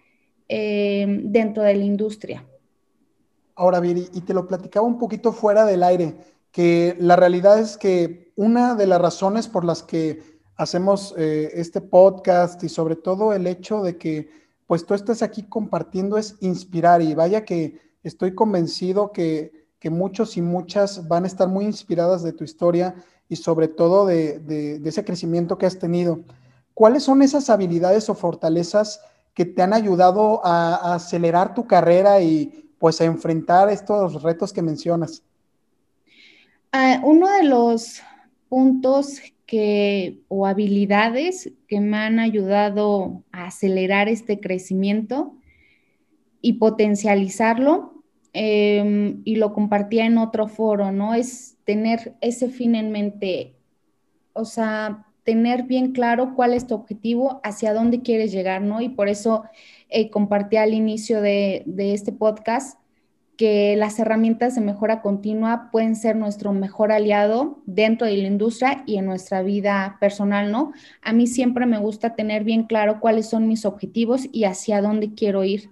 eh, 0.48 1.06
dentro 1.24 1.64
de 1.64 1.76
la 1.76 1.84
industria. 1.84 2.46
Ahora, 3.56 3.80
Viri, 3.80 4.08
y 4.14 4.22
te 4.22 4.34
lo 4.34 4.48
platicaba 4.48 4.86
un 4.86 5.00
poquito 5.00 5.34
fuera 5.34 5.66
del 5.66 5.84
aire, 5.84 6.16
que 6.52 6.96
la 7.00 7.16
realidad 7.16 7.60
es 7.60 7.78
que 7.78 8.32
una 8.36 8.76
de 8.76 8.88
las 8.88 9.02
razones 9.02 9.48
por 9.48 9.66
las 9.66 9.84
que 9.84 10.22
hacemos 10.56 11.14
eh, 11.18 11.52
este 11.54 11.82
podcast 11.82 12.64
y 12.64 12.70
sobre 12.70 12.96
todo 12.96 13.34
el 13.34 13.48
hecho 13.48 13.82
de 13.82 13.98
que 13.98 14.30
pues 14.68 14.86
tú 14.86 14.94
estás 14.94 15.22
aquí 15.22 15.44
compartiendo 15.44 16.18
es 16.18 16.36
inspirar 16.40 17.02
y 17.02 17.14
vaya 17.14 17.46
que 17.46 17.80
estoy 18.04 18.36
convencido 18.36 19.12
que 19.12 19.67
que 19.80 19.90
muchos 19.90 20.38
y 20.38 20.42
muchas 20.42 21.08
van 21.08 21.24
a 21.24 21.28
estar 21.28 21.48
muy 21.48 21.66
inspiradas 21.66 22.24
de 22.24 22.34
tu 22.34 22.44
historia 22.44 22.96
y 23.30 23.36
sobre 23.36 23.68
todo 23.68 24.06
de, 24.06 24.82
ese 24.84 25.04
crecimiento 25.04 25.58
que 25.58 25.66
has 25.66 25.78
tenido. 25.78 26.22
¿Cuáles 26.74 27.04
son 27.04 27.22
esas 27.22 27.50
habilidades 27.50 28.10
o 28.10 28.16
fortalezas 28.16 29.02
que 29.34 29.46
te 29.46 29.62
han 29.62 29.74
ayudado 29.74 30.42
a, 30.46 30.96
acelerar 30.96 31.54
tu 31.54 31.68
carrera 31.68 32.22
y 32.22 32.72
pues 32.80 33.02
a 33.02 33.06
enfrentar 33.06 33.70
estos 33.70 34.22
retos 34.24 34.54
que 34.54 34.62
mencionas? 34.62 35.24
Ah, 36.72 37.02
uno 37.04 37.32
de 37.32 37.44
los 37.44 38.02
puntos 38.50 39.20
que 39.46 40.20
o 40.28 40.46
habilidades 40.46 41.52
que 41.68 41.80
me 41.80 41.98
han 41.98 42.20
ayudado 42.20 43.24
a 43.32 43.46
acelerar 43.46 44.10
este 44.10 44.40
crecimiento 44.40 45.34
y 46.42 46.54
potencializarlo 46.54 47.97
Em, 48.40 49.24
y 49.26 49.38
lo 49.38 49.52
compartía 49.52 50.06
en 50.06 50.20
otro 50.20 50.48
foro, 50.48 50.92
¿no? 50.92 51.16
Es 51.16 51.58
tener 51.64 52.14
ese 52.22 52.50
fin 52.50 52.76
en 52.76 52.92
mente, 52.92 53.56
o 54.34 54.46
sea, 54.46 55.08
tener 55.24 55.64
bien 55.64 55.92
claro 55.92 56.36
cuál 56.36 56.54
es 56.54 56.68
tu 56.68 56.76
objetivo, 56.76 57.42
hacia 57.44 57.74
dónde 57.74 58.04
quieres 58.04 58.32
llegar, 58.32 58.62
¿no? 58.62 58.80
Y 58.80 58.90
por 58.90 59.10
eso 59.10 59.46
eh, 59.90 60.12
compartí 60.12 60.58
al 60.58 60.76
inicio 60.76 61.20
de, 61.20 61.64
de 61.66 61.96
este 61.96 62.12
podcast 62.12 62.80
que 63.38 63.76
las 63.76 63.98
herramientas 63.98 64.54
de 64.54 64.62
mejora 64.62 65.02
continua 65.02 65.70
pueden 65.72 65.96
ser 65.96 66.16
nuestro 66.16 66.54
mejor 66.54 66.92
aliado 66.92 67.64
dentro 67.66 68.06
de 68.06 68.18
la 68.18 68.28
industria 68.28 68.84
y 68.86 68.98
en 68.98 69.08
nuestra 69.08 69.42
vida 69.42 69.98
personal, 70.00 70.52
¿no? 70.52 70.74
A 71.02 71.12
mí 71.12 71.26
siempre 71.26 71.66
me 71.66 71.80
gusta 71.80 72.14
tener 72.14 72.44
bien 72.44 72.66
claro 72.66 73.00
cuáles 73.00 73.28
son 73.28 73.48
mis 73.48 73.66
objetivos 73.66 74.28
y 74.32 74.44
hacia 74.44 74.80
dónde 74.80 75.16
quiero 75.16 75.44
ir. 75.44 75.72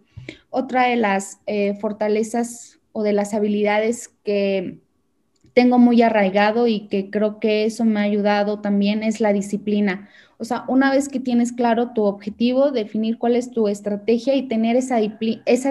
Otra 0.50 0.88
de 0.88 0.96
las 0.96 1.40
eh, 1.46 1.76
fortalezas 1.76 2.80
o 2.92 3.04
de 3.04 3.14
las 3.14 3.34
habilidades 3.34 4.10
que 4.24 4.80
tengo 5.54 5.80
muy 5.80 6.02
arraigado 6.02 6.68
y 6.68 6.88
que 6.88 7.10
creo 7.10 7.40
que 7.40 7.66
eso 7.66 7.86
me 7.86 8.02
ha 8.02 8.04
ayudado 8.04 8.60
también 8.60 9.04
es 9.04 9.22
la 9.22 9.32
disciplina. 9.32 10.10
O 10.38 10.44
sea, 10.44 10.66
una 10.68 10.92
vez 10.92 11.08
que 11.08 11.22
tienes 11.22 11.54
claro 11.54 11.92
tu 11.94 12.04
objetivo, 12.04 12.72
definir 12.72 13.18
cuál 13.18 13.38
es 13.38 13.52
tu 13.52 13.70
estrategia 13.70 14.36
y 14.36 14.50
tener 14.50 14.76
esa, 14.76 14.98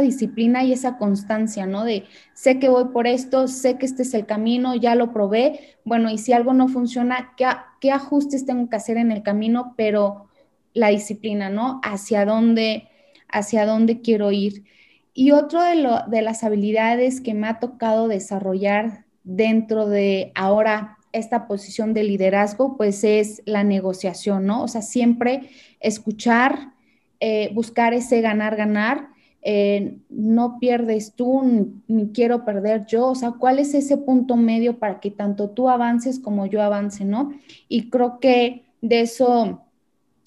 disciplina 0.00 0.64
y 0.64 0.72
esa 0.72 0.96
constancia, 0.96 1.66
¿no? 1.66 1.84
De 1.84 2.04
sé 2.32 2.58
que 2.58 2.70
voy 2.70 2.86
por 2.86 3.06
esto, 3.06 3.46
sé 3.46 3.76
que 3.76 3.84
este 3.84 4.04
es 4.04 4.14
el 4.14 4.24
camino, 4.24 4.74
ya 4.74 4.94
lo 4.94 5.12
probé, 5.12 5.76
bueno, 5.84 6.10
y 6.10 6.16
si 6.16 6.32
algo 6.32 6.54
no 6.54 6.68
funciona, 6.68 7.34
¿qué, 7.36 7.46
qué 7.78 7.90
ajustes 7.90 8.46
tengo 8.46 8.70
que 8.70 8.76
hacer 8.76 8.96
en 8.96 9.12
el 9.12 9.22
camino? 9.22 9.74
Pero 9.76 10.28
la 10.72 10.88
disciplina, 10.88 11.50
¿no? 11.50 11.80
Hacia 11.84 12.24
dónde, 12.24 12.88
hacia 13.34 13.66
dónde 13.66 14.00
quiero 14.00 14.32
ir. 14.32 14.64
Y 15.12 15.32
otro 15.32 15.62
de, 15.62 16.22
las 16.22 16.42
habilidades 16.42 17.20
que 17.20 17.34
me 17.34 17.48
ha 17.48 17.60
tocado 17.60 18.08
desarrollar 18.08 19.04
dentro 19.22 19.88
de 19.88 20.32
ahora 20.34 20.98
esta 21.12 21.46
posición 21.46 21.94
de 21.94 22.04
liderazgo, 22.04 22.76
pues 22.76 23.04
es 23.04 23.42
la 23.44 23.62
negociación, 23.62 24.46
¿no? 24.46 24.64
O 24.64 24.68
sea, 24.68 24.82
siempre 24.82 25.50
escuchar, 25.78 26.72
eh, 27.20 27.50
buscar 27.54 27.94
ese 27.94 28.20
ganar, 28.20 28.56
ganar. 28.56 29.08
Eh, 29.42 29.98
no 30.08 30.58
pierdes 30.58 31.14
tú 31.14 31.42
ni, 31.44 31.82
ni, 31.86 32.12
quiero 32.12 32.44
perder 32.44 32.86
yo, 32.86 33.08
o 33.08 33.14
sea, 33.14 33.32
¿cuál 33.32 33.58
es 33.58 33.74
ese 33.74 33.98
punto 33.98 34.36
medio 34.36 34.78
para 34.78 35.00
que 35.00 35.10
tanto 35.10 35.50
tú 35.50 35.68
avances 35.68 36.18
como 36.18 36.46
yo 36.46 36.62
avance, 36.62 37.04
¿no? 37.04 37.30
Y 37.68 37.90
creo 37.90 38.18
que 38.20 38.64
de 38.80 39.02
eso 39.02 39.63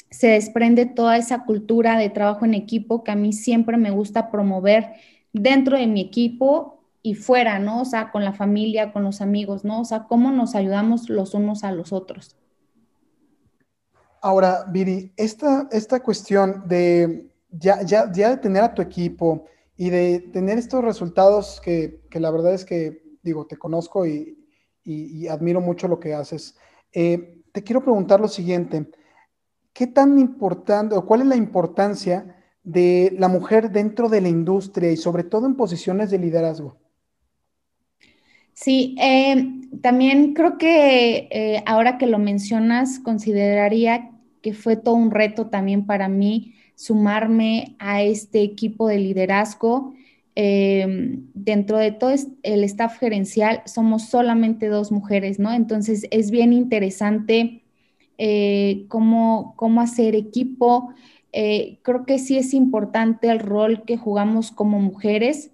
se 0.10 0.28
desprende 0.28 0.86
toda 0.86 1.18
esa 1.18 1.44
cultura 1.46 1.98
de 1.98 2.10
trabajo 2.10 2.46
en 2.46 2.54
equipo 2.54 3.04
que 3.04 3.12
a 3.12 3.16
mí 3.16 3.34
siempre 3.34 3.78
me 3.78 3.92
gusta 3.92 4.32
promover 4.32 4.94
dentro 5.34 5.78
de 5.78 5.88
mi 5.88 6.02
equipo 6.02 6.84
y 7.02 7.16
fuera, 7.16 7.60
¿no? 7.60 7.82
O 7.82 7.86
sea, 7.86 8.12
con 8.12 8.26
la 8.26 8.34
familia, 8.34 8.92
con 8.92 9.04
los 9.04 9.22
amigos, 9.22 9.64
¿no? 9.64 9.82
O 9.82 9.86
sea, 9.86 10.06
cómo 10.06 10.32
nos 10.32 10.56
ayudamos 10.56 11.10
los 11.10 11.34
unos 11.34 11.64
a 11.64 11.72
los 11.72 11.94
otros. 11.94 12.36
Ahora, 14.22 14.66
Viri, 14.70 15.14
esta, 15.16 15.68
esta 15.72 16.02
cuestión 16.02 16.68
de 16.68 17.30
ya, 17.52 17.82
ya, 17.84 18.12
ya 18.12 18.32
de 18.32 18.38
tener 18.38 18.64
a 18.64 18.74
tu 18.74 18.82
equipo 18.82 19.46
y 19.76 19.90
de 19.90 20.20
tener 20.34 20.58
estos 20.58 20.84
resultados 20.84 21.62
que, 21.62 22.02
que 22.10 22.20
la 22.20 22.32
verdad 22.32 22.54
es 22.54 22.66
que, 22.66 23.04
digo, 23.22 23.46
te 23.46 23.58
conozco 23.58 24.06
y, 24.06 24.34
admiro 25.30 25.60
mucho 25.60 25.90
lo 25.90 26.00
que 26.00 26.14
haces. 26.14 26.56
Eh, 26.94 27.42
te 27.52 27.62
quiero 27.62 27.82
preguntar 27.82 28.22
lo 28.22 28.30
siguiente. 28.30 28.90
¿Qué 29.78 29.86
tan 29.86 30.18
importante 30.18 30.96
o 30.96 31.06
cuál 31.06 31.22
es 31.22 31.28
la 31.28 31.36
importancia 31.36 32.36
de 32.64 33.16
la 33.20 33.28
mujer 33.28 33.70
dentro 33.70 34.10
de 34.10 34.22
la 34.22 34.28
industria 34.28 34.92
y 34.92 34.98
sobre 34.98 35.24
todo 35.24 35.46
en 35.46 35.56
posiciones 35.56 36.10
de 36.10 36.18
liderazgo? 36.18 36.80
Sí, 38.54 38.96
eh, 39.00 39.62
también 39.84 40.34
creo 40.34 40.58
que 40.58 41.28
eh, 41.30 41.64
ahora 41.68 42.00
que 42.00 42.08
lo 42.08 42.18
mencionas, 42.18 42.98
consideraría 42.98 44.10
que 44.42 44.54
fue 44.54 44.78
todo 44.78 44.96
un 44.96 45.12
reto 45.12 45.46
también 45.48 45.86
para 45.86 46.10
mí 46.10 46.56
sumarme 46.74 47.76
a 47.78 48.02
este 48.02 48.42
equipo 48.42 48.88
de 48.88 48.98
liderazgo. 48.98 49.94
Eh, 50.36 51.20
dentro 51.36 51.78
de 51.78 51.92
todo 51.92 52.16
el 52.42 52.64
staff 52.64 52.98
gerencial 52.98 53.62
somos 53.66 54.10
solamente 54.10 54.70
dos 54.70 54.92
mujeres, 54.92 55.38
¿no? 55.38 55.54
Entonces 55.54 56.08
es 56.10 56.32
bien 56.32 56.52
interesante 56.52 57.64
eh, 58.18 58.86
cómo, 58.88 59.56
hacer 59.80 60.16
equipo. 60.16 60.94
Eh, 61.34 61.80
creo 61.84 62.06
que 62.06 62.20
sí 62.20 62.38
es 62.38 62.54
importante 62.54 63.30
el 63.30 63.40
rol 63.40 63.84
que 63.86 63.98
jugamos 63.98 64.52
como 64.52 64.80
mujeres. 64.80 65.52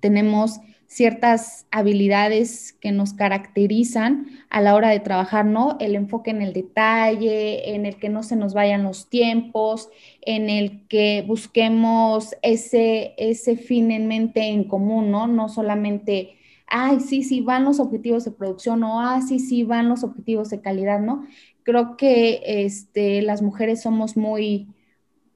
Tenemos 0.00 0.60
ciertas 0.88 1.66
habilidades 1.70 2.72
que 2.72 2.92
nos 2.92 3.12
caracterizan 3.12 4.26
a 4.48 4.62
la 4.62 4.74
hora 4.74 4.88
de 4.88 5.00
trabajar, 5.00 5.44
¿no? 5.44 5.76
El 5.80 5.94
enfoque 5.94 6.30
en 6.30 6.40
el 6.40 6.54
detalle, 6.54 7.74
en 7.74 7.84
el 7.84 7.96
que 7.96 8.08
no 8.08 8.22
se 8.22 8.36
nos 8.36 8.54
vayan 8.54 8.84
los 8.84 9.10
tiempos, 9.10 9.90
en 10.22 10.48
el 10.48 10.86
que 10.88 11.22
busquemos 11.26 12.34
ese, 12.40 13.14
ese 13.18 13.56
fin 13.56 13.90
en 13.90 14.08
mente 14.08 14.40
en 14.48 14.64
común, 14.64 15.10
¿no? 15.10 15.26
No 15.26 15.50
solamente, 15.50 16.38
ay, 16.66 17.00
sí, 17.00 17.22
sí, 17.22 17.42
van 17.42 17.64
los 17.64 17.80
objetivos 17.80 18.24
de 18.24 18.30
producción 18.30 18.82
o, 18.82 18.98
ah, 19.00 19.20
sí, 19.20 19.40
sí, 19.40 19.64
van 19.64 19.90
los 19.90 20.02
objetivos 20.04 20.48
de 20.48 20.62
calidad, 20.62 21.00
¿no? 21.00 21.26
Creo 21.68 21.98
que 21.98 22.40
este, 22.46 23.20
las 23.20 23.42
mujeres 23.42 23.82
somos 23.82 24.16
muy 24.16 24.68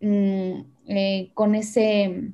mm, 0.00 0.62
eh, 0.86 1.30
con 1.34 1.54
ese, 1.54 2.30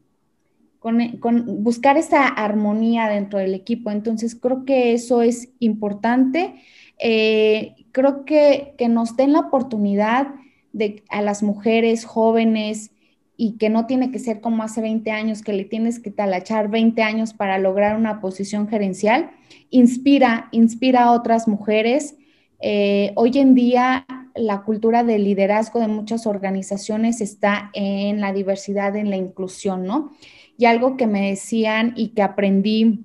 con, 0.79 1.65
buscar 1.65 1.97
esa 1.97 2.29
armonía 2.29 3.09
dentro 3.09 3.41
del 3.41 3.55
equipo. 3.55 3.91
Entonces, 3.91 4.37
creo 4.37 4.65
que 4.65 4.93
eso 4.93 5.21
es 5.21 5.49
importante. 5.59 6.55
Eh, 7.01 7.75
creo 7.91 8.25
que, 8.25 8.75
que, 8.79 8.87
nos 8.87 9.17
den 9.17 9.33
la 9.33 9.41
oportunidad 9.41 10.29
de 10.73 11.03
a 11.09 11.21
las 11.21 11.43
mujeres 11.43 12.05
jóvenes 12.05 12.93
y 13.37 13.57
que 13.57 13.69
no 13.69 13.87
tiene 13.87 14.13
que 14.13 14.21
ser 14.21 14.41
como 14.41 14.63
hace 14.63 14.81
20 14.81 15.11
años, 15.11 15.43
que 15.43 15.53
le 15.53 15.65
tienes 15.65 15.99
que 15.99 16.13
talachar 16.13 16.71
20 16.71 17.03
años 17.03 17.35
para 17.35 17.59
lograr 17.59 17.97
una 17.97 18.21
posición 18.21 18.69
gerencial, 18.69 19.33
inspira, 19.71 20.49
inspira 20.53 21.03
a 21.03 21.11
otras 21.11 21.49
mujeres. 21.49 22.15
Eh, 22.61 23.13
hoy 23.17 23.39
en 23.39 23.55
día 23.55 24.07
la 24.35 24.63
cultura 24.63 25.05
de 25.05 25.19
liderazgo 25.19 25.81
de 25.81 25.89
muchas 25.89 26.27
organizaciones 26.27 27.21
está 27.21 27.71
en 27.75 28.21
la 28.21 28.33
diversidad, 28.33 28.97
en 28.97 29.11
la 29.11 29.17
inclusión, 29.17 29.85
¿no? 29.85 30.13
Y 30.57 30.67
algo 30.67 30.97
que 30.97 31.07
me 31.07 31.29
decían 31.31 31.93
y 31.97 32.09
que 32.11 32.23
aprendí 32.23 33.05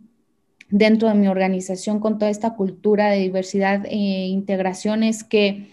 dentro 0.70 1.08
de 1.08 1.16
mi 1.16 1.28
organización 1.28 2.00
con 2.00 2.18
toda 2.18 2.32
esta 2.32 2.56
cultura 2.56 3.10
de 3.10 3.20
diversidad 3.20 3.86
e 3.86 4.28
integración 4.28 5.04
es 5.04 5.24
que 5.24 5.68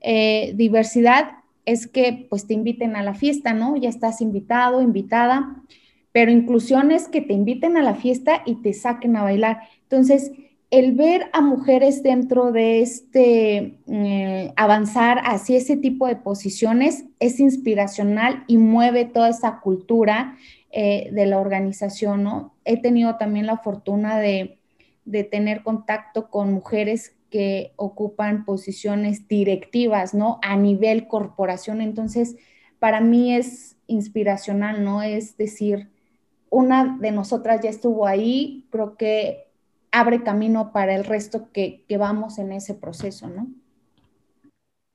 eh, 0.00 0.52
diversidad 0.56 1.30
es 1.64 1.86
que 1.86 2.26
pues 2.28 2.46
te 2.46 2.54
inviten 2.54 2.96
a 2.96 3.02
la 3.02 3.14
fiesta, 3.14 3.54
¿no? 3.54 3.76
Ya 3.76 3.88
estás 3.88 4.20
invitado, 4.20 4.82
invitada, 4.82 5.62
pero 6.10 6.30
inclusión 6.30 6.90
es 6.90 7.08
que 7.08 7.20
te 7.20 7.32
inviten 7.32 7.76
a 7.76 7.82
la 7.82 7.94
fiesta 7.94 8.42
y 8.44 8.56
te 8.56 8.72
saquen 8.72 9.16
a 9.16 9.22
bailar. 9.22 9.60
Entonces, 9.84 10.32
el 10.72 10.92
ver 10.92 11.28
a 11.34 11.42
mujeres 11.42 12.02
dentro 12.02 12.50
de 12.50 12.80
este 12.80 13.78
eh, 13.86 14.52
avanzar 14.56 15.20
hacia 15.22 15.58
ese 15.58 15.76
tipo 15.76 16.06
de 16.06 16.16
posiciones 16.16 17.04
es 17.20 17.40
inspiracional 17.40 18.42
y 18.46 18.56
mueve 18.56 19.04
toda 19.04 19.28
esa 19.28 19.60
cultura 19.60 20.38
eh, 20.70 21.10
de 21.12 21.26
la 21.26 21.38
organización, 21.38 22.22
¿no? 22.22 22.54
He 22.64 22.80
tenido 22.80 23.18
también 23.18 23.44
la 23.44 23.58
fortuna 23.58 24.18
de, 24.18 24.58
de 25.04 25.24
tener 25.24 25.62
contacto 25.62 26.30
con 26.30 26.54
mujeres 26.54 27.16
que 27.28 27.74
ocupan 27.76 28.46
posiciones 28.46 29.28
directivas, 29.28 30.14
¿no? 30.14 30.38
A 30.40 30.56
nivel 30.56 31.06
corporación. 31.06 31.82
Entonces, 31.82 32.36
para 32.78 33.02
mí 33.02 33.34
es 33.34 33.76
inspiracional, 33.88 34.82
¿no? 34.82 35.02
Es 35.02 35.36
decir, 35.36 35.90
una 36.48 36.96
de 36.98 37.12
nosotras 37.12 37.60
ya 37.62 37.68
estuvo 37.68 38.06
ahí, 38.06 38.64
creo 38.70 38.96
que 38.96 39.51
abre 39.92 40.22
camino 40.22 40.72
para 40.72 40.94
el 40.94 41.04
resto 41.04 41.50
que, 41.52 41.84
vamos 41.98 42.38
en 42.38 42.52
ese 42.52 42.74
proceso, 42.74 43.28
¿no? 43.28 43.46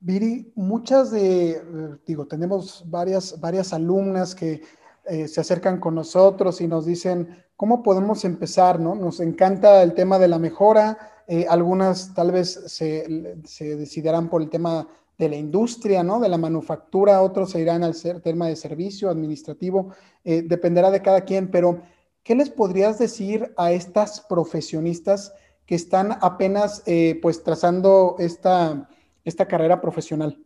Viri, 0.00 0.52
muchas 0.54 1.10
de, 1.10 1.60
digo, 2.06 2.26
tenemos 2.26 2.84
varias, 2.86 3.40
varias 3.40 3.72
alumnas 3.72 4.34
que 4.34 4.62
eh, 5.06 5.26
se 5.26 5.40
acercan 5.40 5.80
con 5.80 5.94
nosotros 5.94 6.60
y 6.60 6.68
nos 6.68 6.86
dicen, 6.86 7.28
¿cómo 7.56 7.82
podemos 7.82 8.24
empezar? 8.24 8.78
¿no? 8.78 8.94
Nos 8.94 9.20
encanta 9.20 9.82
el 9.82 9.94
tema 9.94 10.18
de 10.18 10.28
la 10.28 10.38
mejora, 10.38 10.98
eh, 11.26 11.46
algunas 11.48 12.14
tal 12.14 12.30
vez 12.30 12.52
se, 12.66 13.36
se, 13.44 13.76
decidirán 13.76 14.28
por 14.28 14.42
el 14.42 14.50
tema 14.50 14.86
de 15.18 15.28
la 15.28 15.36
industria, 15.36 16.02
¿no? 16.04 16.20
De 16.20 16.28
la 16.28 16.38
manufactura, 16.38 17.20
otros 17.20 17.50
se 17.50 17.60
irán 17.60 17.82
al 17.82 17.94
tema 18.22 18.46
de 18.46 18.54
servicio 18.54 19.10
administrativo, 19.10 19.90
eh, 20.24 20.42
dependerá 20.42 20.90
de 20.90 21.02
cada 21.02 21.22
quien, 21.22 21.50
pero 21.50 21.82
¿qué 22.28 22.34
les 22.34 22.50
podrías 22.50 22.98
decir 22.98 23.54
a 23.56 23.72
estas 23.72 24.20
profesionistas 24.20 25.32
que 25.64 25.74
están 25.74 26.18
apenas 26.20 26.82
eh, 26.84 27.18
pues 27.22 27.42
trazando 27.42 28.16
esta, 28.18 28.86
esta 29.24 29.48
carrera 29.48 29.80
profesional? 29.80 30.38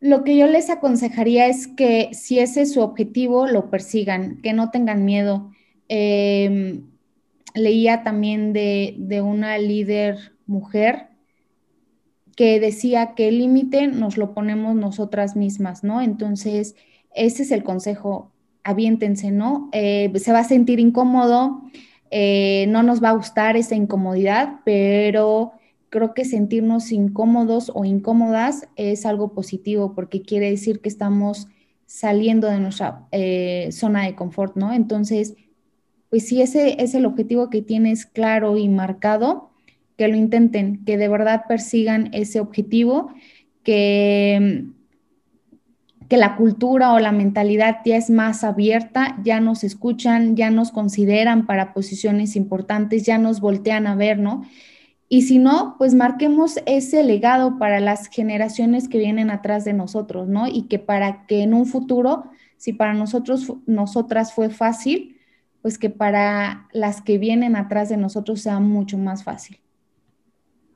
Lo 0.00 0.24
que 0.24 0.38
yo 0.38 0.46
les 0.46 0.70
aconsejaría 0.70 1.48
es 1.48 1.66
que 1.66 2.14
si 2.14 2.38
ese 2.38 2.62
es 2.62 2.72
su 2.72 2.80
objetivo, 2.80 3.46
lo 3.46 3.68
persigan, 3.68 4.40
que 4.40 4.54
no 4.54 4.70
tengan 4.70 5.04
miedo. 5.04 5.50
Eh, 5.90 6.80
leía 7.54 8.02
también 8.04 8.54
de, 8.54 9.20
una 9.22 9.58
líder 9.58 10.32
mujer 10.46 11.08
que 12.36 12.58
decía 12.58 13.14
que 13.14 13.28
el 13.28 13.36
límite 13.36 13.86
nos 13.88 14.16
lo 14.16 14.32
ponemos 14.32 14.74
nosotras 14.74 15.36
mismas, 15.36 15.84
¿no? 15.84 16.00
Entonces, 16.00 16.74
ese 17.14 17.42
es 17.42 17.50
el 17.50 17.64
consejo, 17.64 18.32
aviéntense, 18.66 19.30
¿no? 19.30 19.68
Eh, 19.72 20.12
se 20.16 20.32
va 20.32 20.40
a 20.40 20.44
sentir 20.44 20.80
incómodo, 20.80 21.62
eh, 22.10 22.66
no 22.68 22.82
nos 22.82 23.02
va 23.02 23.10
a 23.10 23.16
gustar 23.16 23.56
esa 23.56 23.76
incomodidad, 23.76 24.60
pero 24.64 25.52
creo 25.88 26.14
que 26.14 26.24
sentirnos 26.24 26.90
incómodos 26.90 27.70
o 27.72 27.84
incómodas 27.84 28.68
es 28.74 29.06
algo 29.06 29.32
positivo 29.34 29.94
porque 29.94 30.22
quiere 30.22 30.50
decir 30.50 30.80
que 30.80 30.88
estamos 30.88 31.46
saliendo 31.86 32.48
de 32.48 32.58
nuestra 32.58 33.06
eh, 33.12 33.68
zona 33.70 34.04
de 34.04 34.16
confort, 34.16 34.56
¿no? 34.56 34.72
Entonces, 34.72 35.36
pues 36.10 36.26
si 36.26 36.42
ese 36.42 36.82
es 36.82 36.94
el 36.94 37.06
objetivo 37.06 37.50
que 37.50 37.62
tienes 37.62 38.04
claro 38.04 38.56
y 38.56 38.68
marcado, 38.68 39.50
que 39.96 40.08
lo 40.08 40.16
intenten, 40.16 40.84
que 40.84 40.96
de 40.96 41.06
verdad 41.06 41.44
persigan 41.48 42.10
ese 42.12 42.40
objetivo, 42.40 43.12
que, 43.62 44.66
que 46.08 46.16
la 46.16 46.36
cultura 46.36 46.92
o 46.92 46.98
la 46.98 47.12
mentalidad 47.12 47.78
ya 47.84 47.96
es 47.96 48.10
más 48.10 48.44
abierta, 48.44 49.16
ya 49.22 49.40
nos 49.40 49.64
escuchan, 49.64 50.36
ya 50.36 50.50
nos 50.50 50.70
consideran 50.70 51.46
para 51.46 51.72
posiciones 51.72 52.36
importantes, 52.36 53.04
ya 53.04 53.18
nos 53.18 53.40
voltean 53.40 53.86
a 53.86 53.94
ver, 53.94 54.18
¿no? 54.18 54.42
Y 55.08 55.22
si 55.22 55.38
no, 55.38 55.76
pues 55.78 55.94
marquemos 55.94 56.58
ese 56.66 57.04
legado 57.04 57.58
para 57.58 57.80
las 57.80 58.08
generaciones 58.08 58.88
que 58.88 58.98
vienen 58.98 59.30
atrás 59.30 59.64
de 59.64 59.72
nosotros, 59.72 60.28
¿no? 60.28 60.48
Y 60.48 60.62
que 60.62 60.78
para 60.78 61.26
que 61.26 61.42
en 61.42 61.54
un 61.54 61.66
futuro, 61.66 62.24
si 62.56 62.72
para 62.72 62.92
nosotros, 62.94 63.52
nosotras 63.66 64.32
fue 64.32 64.50
fácil, 64.50 65.16
pues 65.62 65.78
que 65.78 65.90
para 65.90 66.68
las 66.72 67.02
que 67.02 67.18
vienen 67.18 67.56
atrás 67.56 67.88
de 67.88 67.96
nosotros 67.96 68.40
sea 68.40 68.60
mucho 68.60 68.98
más 68.98 69.24
fácil. 69.24 69.60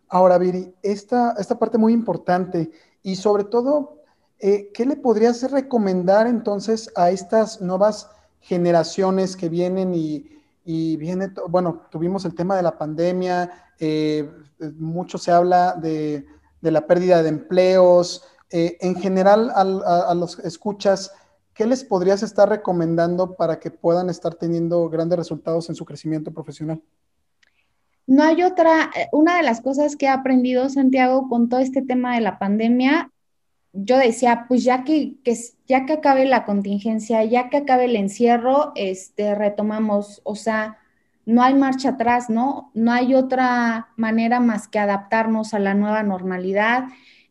Ahora, 0.09 0.39
Viri, 0.39 0.75
esta, 0.83 1.35
esta 1.39 1.59
parte 1.59 1.79
muy 1.79 1.93
importante 1.93 2.71
y 3.03 3.15
sobre 3.15 3.45
todo, 3.45 4.00
eh, 4.41 4.71
¿qué 4.73 4.87
le 4.87 4.97
podrías 4.97 5.51
recomendar 5.51 6.27
entonces 6.27 6.91
a 6.97 7.11
estas 7.11 7.61
nuevas 7.61 8.11
generaciones 8.41 9.37
que 9.37 9.51
vienen 9.51 9.95
y, 9.95 10.27
viene, 10.97 11.31
bueno, 11.49 11.83
tuvimos 11.91 12.25
el 12.25 12.35
tema 12.35 12.57
de 12.57 12.63
la 12.63 12.79
pandemia, 12.79 13.51
eh, 13.79 14.31
mucho 14.79 15.19
se 15.19 15.33
habla 15.33 15.75
de, 15.75 16.25
la 16.63 16.87
pérdida 16.87 17.23
de 17.23 17.29
empleos, 17.29 18.25
eh, 18.51 18.79
en 18.81 18.95
general 18.97 19.51
a, 19.51 19.61
a, 19.61 20.15
los 20.15 20.39
escuchas, 20.39 21.13
¿qué 21.55 21.67
les 21.67 21.85
podrías 21.85 22.23
estar 22.23 22.49
recomendando 22.49 23.35
para 23.35 23.59
que 23.59 23.71
puedan 23.71 24.09
estar 24.09 24.35
teniendo 24.35 24.89
grandes 24.89 25.19
resultados 25.19 25.69
en 25.69 25.75
su 25.75 25.85
crecimiento 25.85 26.33
profesional? 26.33 26.81
No 28.07 28.23
hay 28.23 28.43
otra, 28.43 28.91
una 29.13 29.37
de 29.37 29.43
las 29.43 29.61
cosas 29.61 29.97
que 29.97 30.07
he 30.07 30.09
aprendido, 30.09 30.69
Santiago, 30.69 31.29
con 31.29 31.49
todo 31.49 31.61
este 31.61 31.83
tema 31.83 32.15
de 32.15 32.21
la 32.21 32.39
pandemia, 32.39 33.11
yo 33.73 33.99
decía, 33.99 34.47
pues 34.49 34.65
ya 34.65 34.85
que, 34.85 35.17
ya 35.67 35.87
que 35.87 35.93
acabe 35.95 36.25
la 36.25 36.45
contingencia, 36.45 37.25
ya 37.25 37.49
que 37.49 37.59
acabe 37.59 37.85
el 37.85 37.97
encierro, 37.97 38.73
este, 38.75 39.35
retomamos, 39.35 40.21
o 40.25 40.35
sea, 40.35 40.79
no 41.27 41.43
hay 41.43 41.55
marcha 41.55 41.91
atrás, 41.91 42.31
¿no? 42.31 42.71
No 42.75 42.93
hay 42.93 43.15
otra 43.15 43.91
manera 43.97 44.41
más 44.41 44.67
que 44.69 44.79
adaptarnos 44.79 45.55
a 45.55 45.61
la 45.61 45.75
nueva 45.75 46.03
normalidad, 46.03 46.85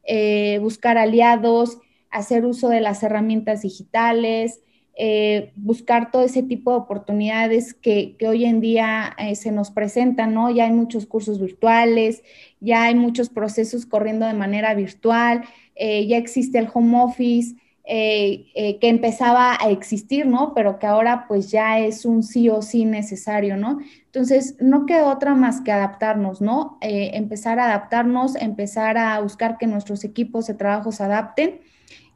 eh, 0.03 0.59
buscar 0.61 0.97
aliados, 0.97 1.79
hacer 2.09 2.45
uso 2.45 2.69
de 2.69 2.81
las 2.81 3.03
herramientas 3.03 3.61
digitales, 3.61 4.61
eh, 5.01 5.53
buscar 5.55 6.11
todo 6.11 6.23
ese 6.23 6.43
tipo 6.43 6.71
de 6.71 6.77
oportunidades 6.77 7.73
que, 7.73 8.17
hoy 8.27 8.43
en 8.43 8.59
día 8.59 9.15
eh, 9.17 9.35
se 9.35 9.51
nos 9.51 9.71
presentan, 9.71 10.33
¿no? 10.33 10.49
Ya 10.49 10.65
hay 10.65 10.71
muchos 10.71 11.05
cursos 11.05 11.39
virtuales, 11.39 12.21
ya 12.59 12.83
hay 12.83 12.95
muchos 12.95 13.29
procesos 13.29 13.85
corriendo 13.85 14.25
de 14.25 14.33
manera 14.33 14.73
virtual, 14.73 15.45
eh, 15.79 16.05
ya 16.07 16.17
existe 16.17 16.59
el 16.59 16.69
home 16.73 17.01
office. 17.01 17.55
que 17.85 18.77
empezaba 18.81 19.57
a 19.59 19.71
existir, 19.71 20.27
¿no? 20.27 20.53
Pero 20.53 20.77
que 20.77 20.85
ahora 20.85 21.25
pues 21.27 21.49
ya 21.49 21.79
es 21.79 22.05
un 22.05 22.21
sí 22.21 22.47
o 22.47 22.61
sí 22.61 22.85
necesario, 22.85 23.57
¿no? 23.57 23.79
Entonces, 24.05 24.57
no 24.59 24.85
queda 24.85 25.11
otra 25.11 25.33
más 25.33 25.61
que 25.61 25.71
adaptarnos, 25.71 26.39
¿no? 26.39 26.77
empezar 26.81 27.57
a 27.57 27.65
adaptarnos, 27.65 28.35
empezar 28.35 28.95
a 28.99 29.19
buscar 29.21 29.57
que 29.57 29.65
nuestros 29.65 30.03
equipos 30.03 30.45
de 30.45 30.53
trabajo 30.53 30.91
se 30.91 31.01
adapten 31.03 31.61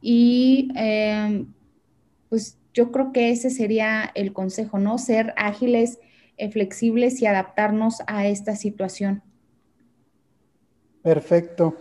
y 0.06 0.68
em, 0.76 1.46
pues 2.28 2.58
yo 2.74 2.92
creo 2.92 3.10
que 3.10 3.30
ese 3.30 3.48
sería 3.48 4.10
el 4.14 4.34
consejo, 4.34 4.78
¿no? 4.78 4.98
Ser 4.98 5.32
ágiles, 5.38 5.98
eh, 6.36 6.50
flexibles 6.50 7.22
y 7.22 7.26
adaptarnos 7.26 8.02
a 8.06 8.26
esta 8.26 8.54
situación. 8.54 9.22
Perfecto. 11.02 11.74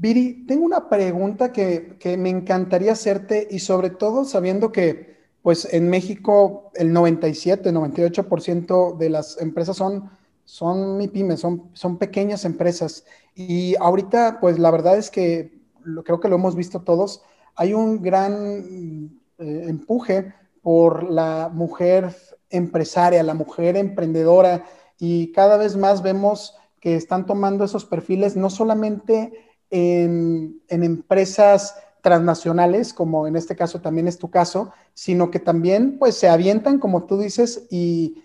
Viri, 0.00 0.44
tengo 0.46 0.64
una 0.64 0.88
pregunta 0.88 1.52
que, 1.52 1.98
me 2.16 2.30
encantaría 2.30 2.92
hacerte 2.92 3.48
y 3.50 3.58
sobre 3.58 3.90
todo 3.90 4.24
sabiendo 4.24 4.70
que 4.70 5.18
pues 5.42 5.66
en 5.72 5.90
México 5.90 6.70
el 6.74 6.92
97, 6.92 7.72
98% 7.72 8.96
de 8.96 9.10
las 9.10 9.40
empresas 9.40 9.76
son, 9.76 10.08
son 10.44 11.10
pymes, 11.12 11.40
son, 11.40 11.70
son 11.72 11.98
pequeñas 11.98 12.44
empresas. 12.44 13.06
Y 13.34 13.74
ahorita 13.80 14.38
pues 14.40 14.60
la 14.60 14.70
verdad 14.70 14.96
es 14.96 15.10
que 15.10 15.58
lo, 15.82 16.04
creo 16.04 16.20
que 16.20 16.28
lo 16.28 16.36
hemos 16.36 16.54
visto 16.54 16.82
todos, 16.82 17.22
hay 17.56 17.74
un 17.74 18.00
gran 18.00 19.10
eh, 19.38 19.64
empuje 19.66 20.32
por 20.62 21.10
la 21.10 21.50
mujer 21.52 22.14
empresaria, 22.50 23.24
la 23.24 23.34
mujer 23.34 23.76
emprendedora, 23.76 24.64
y 24.96 25.32
cada 25.32 25.56
vez 25.56 25.76
más 25.76 26.02
vemos 26.02 26.54
que 26.78 26.94
están 26.94 27.26
tomando 27.26 27.64
esos 27.64 27.84
perfiles 27.84 28.36
no 28.36 28.48
solamente 28.48 29.47
en, 29.70 30.60
empresas 30.68 31.76
transnacionales, 32.02 32.92
como 32.92 33.26
en 33.26 33.36
este 33.36 33.56
caso 33.56 33.80
también 33.80 34.08
es 34.08 34.18
tu 34.18 34.30
caso, 34.30 34.72
sino 34.94 35.30
que 35.30 35.40
también 35.40 35.98
pues 35.98 36.16
se 36.16 36.28
avientan, 36.28 36.78
como 36.78 37.04
tú 37.04 37.18
dices, 37.18 37.66
y, 37.70 38.22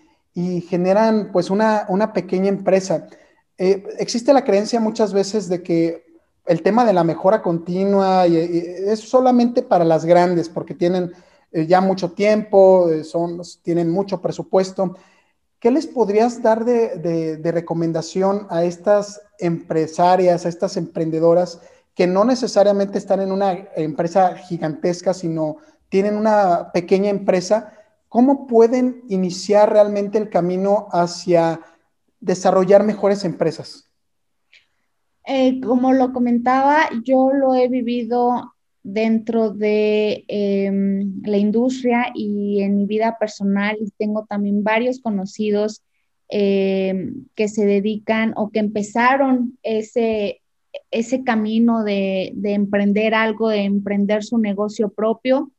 generan 0.68 1.30
pues 1.32 1.48
una, 1.48 1.86
una 1.88 2.12
pequeña 2.12 2.48
empresa. 2.48 3.06
Eh, 3.56 3.84
existe 4.00 4.32
la 4.32 4.42
creencia 4.42 4.80
muchas 4.80 5.12
veces 5.12 5.48
de 5.48 5.62
que 5.62 6.04
el 6.44 6.60
tema 6.62 6.84
de 6.84 6.92
la 6.92 7.04
mejora 7.04 7.40
continua 7.40 8.26
es 8.26 8.98
solamente 8.98 9.62
para 9.62 9.84
las 9.84 10.04
grandes, 10.04 10.48
porque 10.48 10.74
tienen 10.74 11.12
eh, 11.52 11.66
ya 11.66 11.80
mucho 11.80 12.10
tiempo, 12.12 12.90
eh, 12.90 13.04
son, 13.04 13.40
tienen 13.62 13.90
mucho 13.90 14.20
presupuesto. 14.20 14.96
¿Qué 15.64 15.70
les 15.70 15.86
podrías 15.86 16.42
dar 16.42 16.66
de, 16.66 17.40
recomendación 17.42 18.46
a 18.50 18.64
estas 18.64 19.22
empresarias, 19.38 20.44
a 20.44 20.50
estas 20.50 20.76
emprendedoras 20.76 21.58
que 21.94 22.06
no 22.06 22.26
necesariamente 22.26 22.98
están 22.98 23.22
en 23.22 23.32
una 23.32 23.52
empresa 23.74 24.36
gigantesca, 24.36 25.14
sino 25.14 25.56
tienen 25.88 26.18
una 26.18 26.70
pequeña 26.70 27.08
empresa? 27.08 27.72
¿Cómo 28.10 28.46
pueden 28.46 29.04
iniciar 29.08 29.72
realmente 29.72 30.18
el 30.18 30.28
camino 30.28 30.86
hacia 30.92 31.62
desarrollar 32.20 32.84
mejores 32.84 33.24
empresas? 33.24 33.90
Eh, 35.26 35.62
como 35.62 35.94
lo 35.94 36.12
comentaba, 36.12 36.90
yo 37.04 37.30
lo 37.32 37.54
he 37.54 37.68
vivido 37.68 38.53
dentro 38.84 39.50
de 39.50 40.24
em, 40.28 41.20
la 41.24 41.38
industria 41.38 42.12
y 42.14 42.60
en 42.60 42.76
mi 42.76 42.86
vida 42.86 43.16
personal 43.18 43.76
tengo 43.98 44.26
también 44.26 44.62
varios 44.62 45.00
conocidos 45.00 45.82
em, 46.28 47.24
que 47.34 47.48
se 47.48 47.66
dedican 47.66 48.32
o 48.36 48.50
que 48.50 48.60
empezaron 48.60 49.58
ese, 49.62 50.42
ese 50.90 51.24
camino 51.24 51.82
de, 51.82 52.32
de, 52.36 52.52
emprender 52.52 53.14
algo, 53.14 53.48
de 53.48 53.64
emprender 53.64 54.22
su 54.22 54.38
negocio 54.38 54.90
propio. 54.90 55.50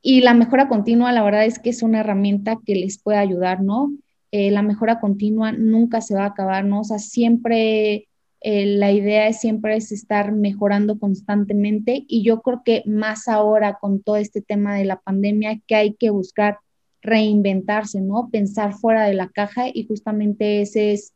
Y 0.00 0.20
la 0.20 0.34
mejora 0.34 0.68
continua, 0.68 1.12
la 1.12 1.24
verdad 1.24 1.44
es 1.44 1.58
que 1.58 1.70
es 1.70 1.82
una 1.82 2.00
herramienta 2.00 2.58
que 2.64 2.76
les 2.76 3.02
puede 3.02 3.18
ayudar, 3.18 3.62
¿no? 3.62 3.92
Eh, 4.30 4.50
la 4.50 4.62
mejora 4.62 5.00
continua 5.00 5.52
nunca 5.52 6.00
se 6.00 6.14
va 6.14 6.24
a 6.24 6.28
acabar, 6.28 6.64
¿no? 6.64 6.80
O 6.80 6.84
sea, 6.84 6.98
siempre, 6.98 8.08
eh, 8.48 8.64
la 8.64 8.92
idea 8.92 9.26
es 9.26 9.40
siempre 9.40 9.76
es 9.76 9.90
estar 9.90 10.30
mejorando 10.30 11.00
constantemente 11.00 12.04
y 12.06 12.22
yo 12.22 12.42
creo 12.42 12.62
que 12.64 12.84
más 12.86 13.26
ahora 13.26 13.76
con 13.80 14.00
todo 14.04 14.18
este 14.18 14.40
tema 14.40 14.76
de 14.76 14.84
la 14.84 15.00
pandemia 15.00 15.60
que 15.66 15.74
hay 15.74 15.94
que 15.94 16.10
buscar 16.10 16.60
reinventarse, 17.02 18.00
¿no? 18.00 18.28
Pensar 18.30 18.74
fuera 18.74 19.02
de 19.02 19.14
la 19.14 19.30
caja 19.30 19.64
y 19.74 19.88
justamente 19.88 20.60
ese 20.60 20.92
es 20.92 21.12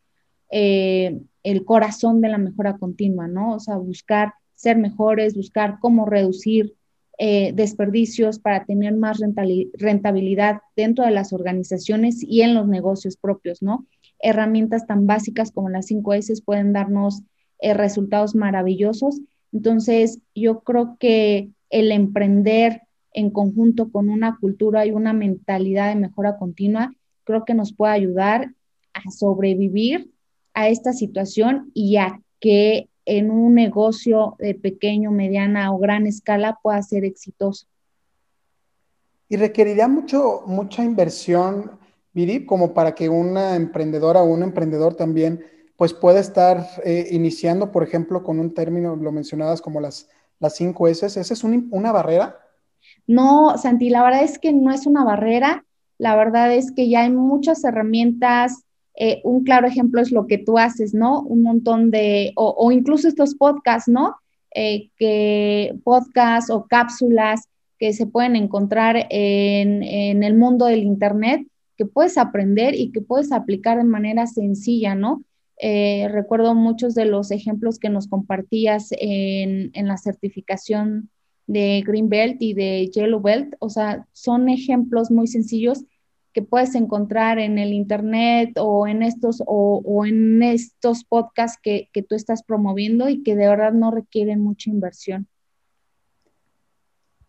eh, 0.51 1.21
el 1.45 1.65
corazón 1.65 2.21
de 2.21 2.31
la 2.31 2.39
mejora 2.39 2.79
continua, 2.79 3.29
¿no? 3.29 3.55
O 3.55 3.61
sea, 3.61 3.77
buscar 3.77 4.35
ser 4.57 4.77
mejores, 4.77 5.37
buscar 5.37 5.79
cómo 5.79 6.07
reducir 6.07 6.75
eh, 7.23 7.53
desperdicios 7.55 8.39
para 8.39 8.65
tener 8.65 8.97
más 8.97 9.21
rentabilidad 9.75 10.63
dentro 10.75 11.05
de 11.05 11.11
las 11.11 11.35
organizaciones 11.35 12.23
y 12.23 12.41
en 12.41 12.55
los 12.55 12.67
negocios 12.67 13.19
propios, 13.19 13.61
¿no? 13.61 13.87
Herramientas 14.21 14.87
tan 14.87 15.07
básicas 15.07 15.53
como 15.53 15.69
las 15.69 15.91
5S 15.91 16.43
pueden 16.43 16.73
darnos 16.73 17.23
eh, 17.59 17.75
resultados 17.75 18.35
maravillosos. 18.35 19.21
Entonces, 19.53 20.21
yo 20.35 20.61
creo 20.61 20.97
que 20.99 21.51
el 21.69 21.93
emprender 21.93 22.85
en 23.13 23.29
conjunto 23.29 23.93
con 23.93 24.09
una 24.09 24.39
cultura 24.41 24.87
y 24.87 24.93
una 24.93 25.13
mentalidad 25.13 25.91
de 25.91 26.01
mejora 26.01 26.39
continua, 26.39 26.95
creo 27.25 27.45
que 27.45 27.53
nos 27.53 27.75
puede 27.75 27.93
ayudar 27.93 28.55
a 28.95 29.11
sobrevivir 29.11 30.11
a 30.55 30.71
esta 30.71 30.95
situación 30.95 31.71
y 31.75 31.97
a 31.97 32.23
que 32.41 32.89
en 33.11 33.33
un 33.33 33.55
negocio 33.55 34.37
de 34.39 34.55
pequeño, 34.55 35.11
mediana 35.11 35.73
o 35.73 35.79
gran 35.79 36.07
escala 36.07 36.61
pueda 36.63 36.81
ser 36.81 37.05
exitoso. 37.05 37.67
Y 39.29 39.37
requeriría 39.37 39.89
mucho, 39.89 40.45
mucha 40.47 40.85
inversión, 40.85 41.73
Viri, 42.13 42.47
como 42.47 42.73
para 42.73 42.95
que 42.95 43.09
una 43.09 43.57
emprendedora 43.57 44.23
o 44.23 44.27
un 44.27 44.45
emprendedor 44.45 44.95
también 44.95 45.45
pues 45.77 45.93
pueda 45.93 46.21
estar 46.21 46.65
eh, 46.85 47.09
iniciando, 47.11 47.73
por 47.73 47.83
ejemplo, 47.83 48.23
con 48.23 48.39
un 48.39 48.55
término, 48.55 48.95
lo 48.95 49.11
mencionabas 49.11 49.61
como 49.61 49.81
las, 49.81 50.09
las 50.39 50.55
cinco 50.55 50.87
S. 50.87 51.05
¿Esa 51.05 51.21
es 51.21 51.43
una 51.43 51.91
barrera? 51.91 52.39
No, 53.09 53.59
Santi, 53.59 53.91
la 53.91 54.05
verdad 54.05 54.23
es 54.23 54.39
que 54.39 54.53
no 54.53 54.73
es 54.73 54.87
una 54.87 55.03
barrera. 55.03 55.65
La 55.99 56.15
verdad 56.15 56.55
es 56.55 56.71
que 56.71 56.89
ya 56.89 57.01
hay 57.01 57.11
muchas 57.11 57.65
herramientas 57.65 58.65
eh, 58.95 59.21
un 59.25 59.45
claro 59.45 59.67
ejemplo 59.67 60.01
es 60.01 60.11
lo 60.11 60.27
que 60.27 60.39
tú 60.39 60.59
haces, 60.59 60.95
¿no? 60.95 61.23
Un 61.23 61.43
montón 61.43 61.91
de, 61.91 62.33
o, 62.37 62.73
incluso 62.73 63.09
estos 63.09 63.35
podcasts, 63.35 63.89
¿no? 63.89 64.17
Eh, 64.55 64.91
que 64.97 65.75
podcasts 65.85 66.51
o 66.51 66.67
cápsulas 66.67 67.49
que 67.79 67.93
se 67.93 68.07
pueden 68.07 68.37
encontrar 68.37 69.07
en, 69.11 69.83
el 70.23 70.37
mundo 70.37 70.67
del 70.67 70.83
Internet, 70.83 71.47
que 71.77 71.87
puedes 71.87 72.19
aprender 72.19 72.75
y 72.75 72.91
que 72.93 73.01
puedes 73.01 73.33
aplicar 73.33 73.79
de 73.79 73.85
manera 73.85 74.27
sencilla, 74.27 74.95
¿no? 74.95 75.23
Eh, 75.63 76.09
recuerdo 76.11 76.55
muchos 76.55 76.95
de 76.95 77.05
los 77.05 77.31
ejemplos 77.31 77.79
que 77.79 77.91
nos 77.91 78.09
compartías 78.09 78.89
en, 78.93 79.71
en 79.73 79.89
la 79.89 79.97
certificación 79.99 81.11
de 81.47 81.83
Green 81.87 82.09
Belt 82.09 82.41
y 82.41 82.55
de 82.55 82.89
Yellow 82.89 83.21
Belt, 83.21 83.55
o 83.59 83.71
sea, 83.71 84.07
son 84.13 84.49
ejemplos 84.49 85.11
muy 85.11 85.27
sencillos 85.27 85.85
que 86.33 86.43
puedes 86.43 86.75
encontrar 86.75 87.39
en 87.39 87.59
el 87.59 87.73
internet 87.73 88.53
o 88.59 88.87
en 88.87 89.03
estos 89.03 89.43
o, 89.47 90.05
en 90.07 90.43
estos 90.43 91.05
podcasts 91.05 91.59
que, 91.63 91.89
tú 92.09 92.15
estás 92.15 92.43
promoviendo 92.43 93.09
y 93.09 93.23
que 93.23 93.37
de 93.37 93.49
verdad 93.49 93.73
no 93.73 93.91
requieren 93.91 94.41
mucha 94.43 94.71
inversión. 94.71 95.27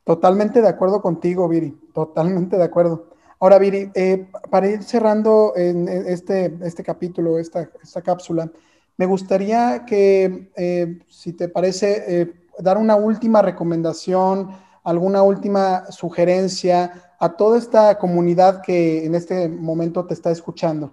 Totalmente 0.03 0.61
de 0.61 0.67
acuerdo 0.67 1.01
contigo, 1.01 1.47
Viri, 1.47 1.77
totalmente 1.93 2.57
de 2.57 2.63
acuerdo. 2.63 3.09
Ahora, 3.39 3.57
Viri, 3.59 3.91
eh, 3.95 4.27
para 4.49 4.67
ir 4.67 4.83
cerrando 4.83 5.53
este, 5.55 6.57
este 6.61 6.83
capítulo, 6.83 7.39
esta, 7.39 7.69
esta 7.81 8.01
cápsula, 8.01 8.51
me 8.97 9.05
gustaría 9.05 9.83
que, 9.85 10.51
eh, 10.55 10.99
si 11.07 11.33
te 11.33 11.49
parece, 11.49 12.03
eh, 12.07 12.33
dar 12.59 12.77
una 12.77 12.95
última 12.95 13.41
recomendación, 13.41 14.49
alguna 14.83 15.23
última 15.23 15.91
sugerencia 15.91 16.91
a 17.19 17.35
toda 17.35 17.57
esta 17.57 17.97
comunidad 17.97 18.61
que 18.61 19.05
en 19.05 19.15
este 19.15 19.47
momento 19.47 20.05
te 20.05 20.13
está 20.13 20.31
escuchando. 20.31 20.91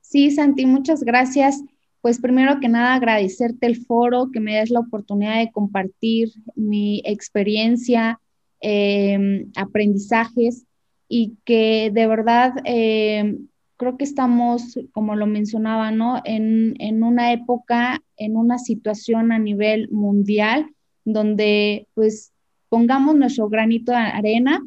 Sí, 0.00 0.30
Santi, 0.30 0.66
muchas 0.66 1.02
gracias. 1.02 1.62
Pues 2.02 2.20
primero 2.20 2.60
que 2.60 2.68
nada 2.68 2.94
agradecerte 2.94 3.66
el 3.66 3.76
foro, 3.76 4.30
que 4.30 4.40
me 4.40 4.56
des 4.56 4.70
la 4.70 4.80
oportunidad 4.80 5.38
de 5.38 5.52
compartir 5.52 6.32
mi 6.54 7.00
experiencia, 7.04 8.20
em, 8.60 9.50
aprendizajes 9.56 10.66
y 11.08 11.36
que 11.44 11.90
de 11.94 12.06
verdad 12.06 12.52
em, 12.64 13.46
creo 13.76 13.96
que 13.96 14.04
estamos, 14.04 14.78
como 14.92 15.16
lo 15.16 15.26
mencionaba, 15.26 15.90
¿no? 15.92 16.20
En, 16.24 16.74
en, 16.78 17.02
una 17.02 17.32
época, 17.32 18.02
en 18.16 18.36
una 18.36 18.58
situación 18.58 19.32
a 19.32 19.38
nivel 19.38 19.88
mundial 19.90 20.74
donde 21.04 21.88
pues 21.94 22.31
pongamos 22.72 23.14
nuestro 23.14 23.50
granito 23.50 23.92
de 23.92 23.98
arena 23.98 24.62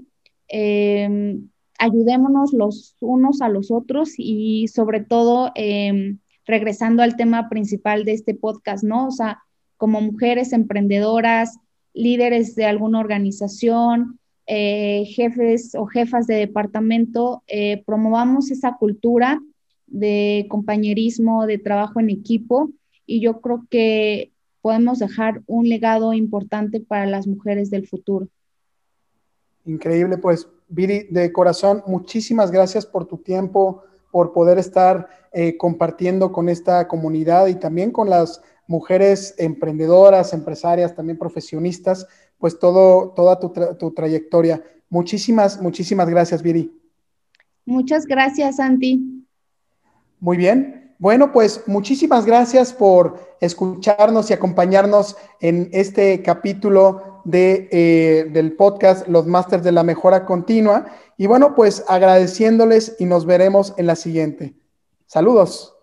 Em, 0.48 1.50
ayudémonos 1.80 2.54
los 2.54 2.96
unos 3.00 3.42
a 3.42 3.50
los 3.50 3.72
otros 3.72 4.14
y 4.18 4.68
sobre 4.68 5.02
todo, 5.02 5.52
em, 5.56 6.20
regresando 6.46 7.04
al 7.04 7.16
tema 7.16 7.50
principal 7.50 8.06
de 8.06 8.14
este 8.14 8.36
podcast, 8.36 8.84
¿no? 8.84 9.08
O 9.08 9.12
sea, 9.12 9.40
como 9.78 10.02
mujeres 10.02 10.54
emprendedoras, 10.54 11.58
líderes 11.94 12.56
de 12.56 12.66
alguna 12.66 13.00
organización, 13.00 14.20
eh, 14.48 15.06
jefes 15.08 15.74
o 15.76 15.86
jefas 15.88 16.28
de 16.28 16.36
departamento, 16.36 17.44
eh, 17.48 17.84
promovamos 17.86 18.52
esa 18.52 18.78
cultura 18.78 19.42
de 19.88 20.46
compañerismo, 20.50 21.46
de 21.48 21.58
trabajo 21.58 22.00
en 22.00 22.10
equipo 22.12 22.70
y 23.08 23.22
yo 23.22 23.42
creo 23.42 23.66
que 23.70 24.32
podemos 24.66 24.98
dejar 24.98 25.44
un 25.46 25.70
legado 25.70 26.12
importante 26.14 26.80
para 26.80 27.06
las 27.06 27.28
mujeres 27.28 27.70
del 27.70 27.88
futuro. 27.88 28.30
Increíble, 29.64 30.18
pues 30.18 30.48
Viri, 30.70 31.06
de 31.12 31.32
corazón, 31.32 31.84
muchísimas 31.86 32.50
gracias 32.50 32.84
por 32.84 33.06
tu 33.06 33.20
tiempo, 33.20 33.84
por 34.10 34.34
poder 34.34 34.58
estar 34.58 35.08
eh, 35.34 35.56
compartiendo 35.56 36.32
con 36.32 36.50
esta 36.50 36.88
comunidad 36.88 37.46
y 37.46 37.54
también 37.54 37.92
con 37.92 38.10
las 38.10 38.42
mujeres 38.66 39.36
emprendedoras, 39.38 40.34
empresarias, 40.34 40.96
también 40.96 41.20
profesionistas, 41.20 42.08
pues 42.40 42.58
todo, 42.58 43.12
toda 43.12 43.40
tu, 43.40 43.54
tu 43.78 43.92
trayectoria. 43.94 44.64
Muchísimas, 44.90 45.62
muchísimas 45.62 46.10
gracias, 46.10 46.42
Viri. 46.42 46.76
Muchas 47.66 48.08
gracias, 48.08 48.56
Santi. 48.56 49.28
Muy 50.20 50.38
bien. 50.38 50.85
Bueno, 50.98 51.32
pues 51.34 51.62
muchísimas 51.68 52.26
gracias 52.26 52.72
por 52.72 53.20
escucharnos 53.42 54.30
y 54.30 54.34
acompañarnos 54.34 55.18
en 55.42 55.70
este 55.74 56.22
capítulo 56.24 57.22
de, 57.26 57.68
eh, 57.72 58.30
del 58.32 58.54
podcast 58.54 59.08
Los 59.08 59.26
Masters 59.26 59.64
de 59.64 59.74
la 59.74 59.84
Mejora 59.84 60.26
Continua. 60.26 60.86
Y 61.18 61.28
bueno, 61.28 61.54
pues 61.54 61.84
agradeciéndoles 61.88 62.96
y 63.00 63.06
nos 63.06 63.26
veremos 63.26 63.74
en 63.78 63.88
la 63.88 63.96
siguiente. 63.96 64.56
Saludos. 65.06 65.75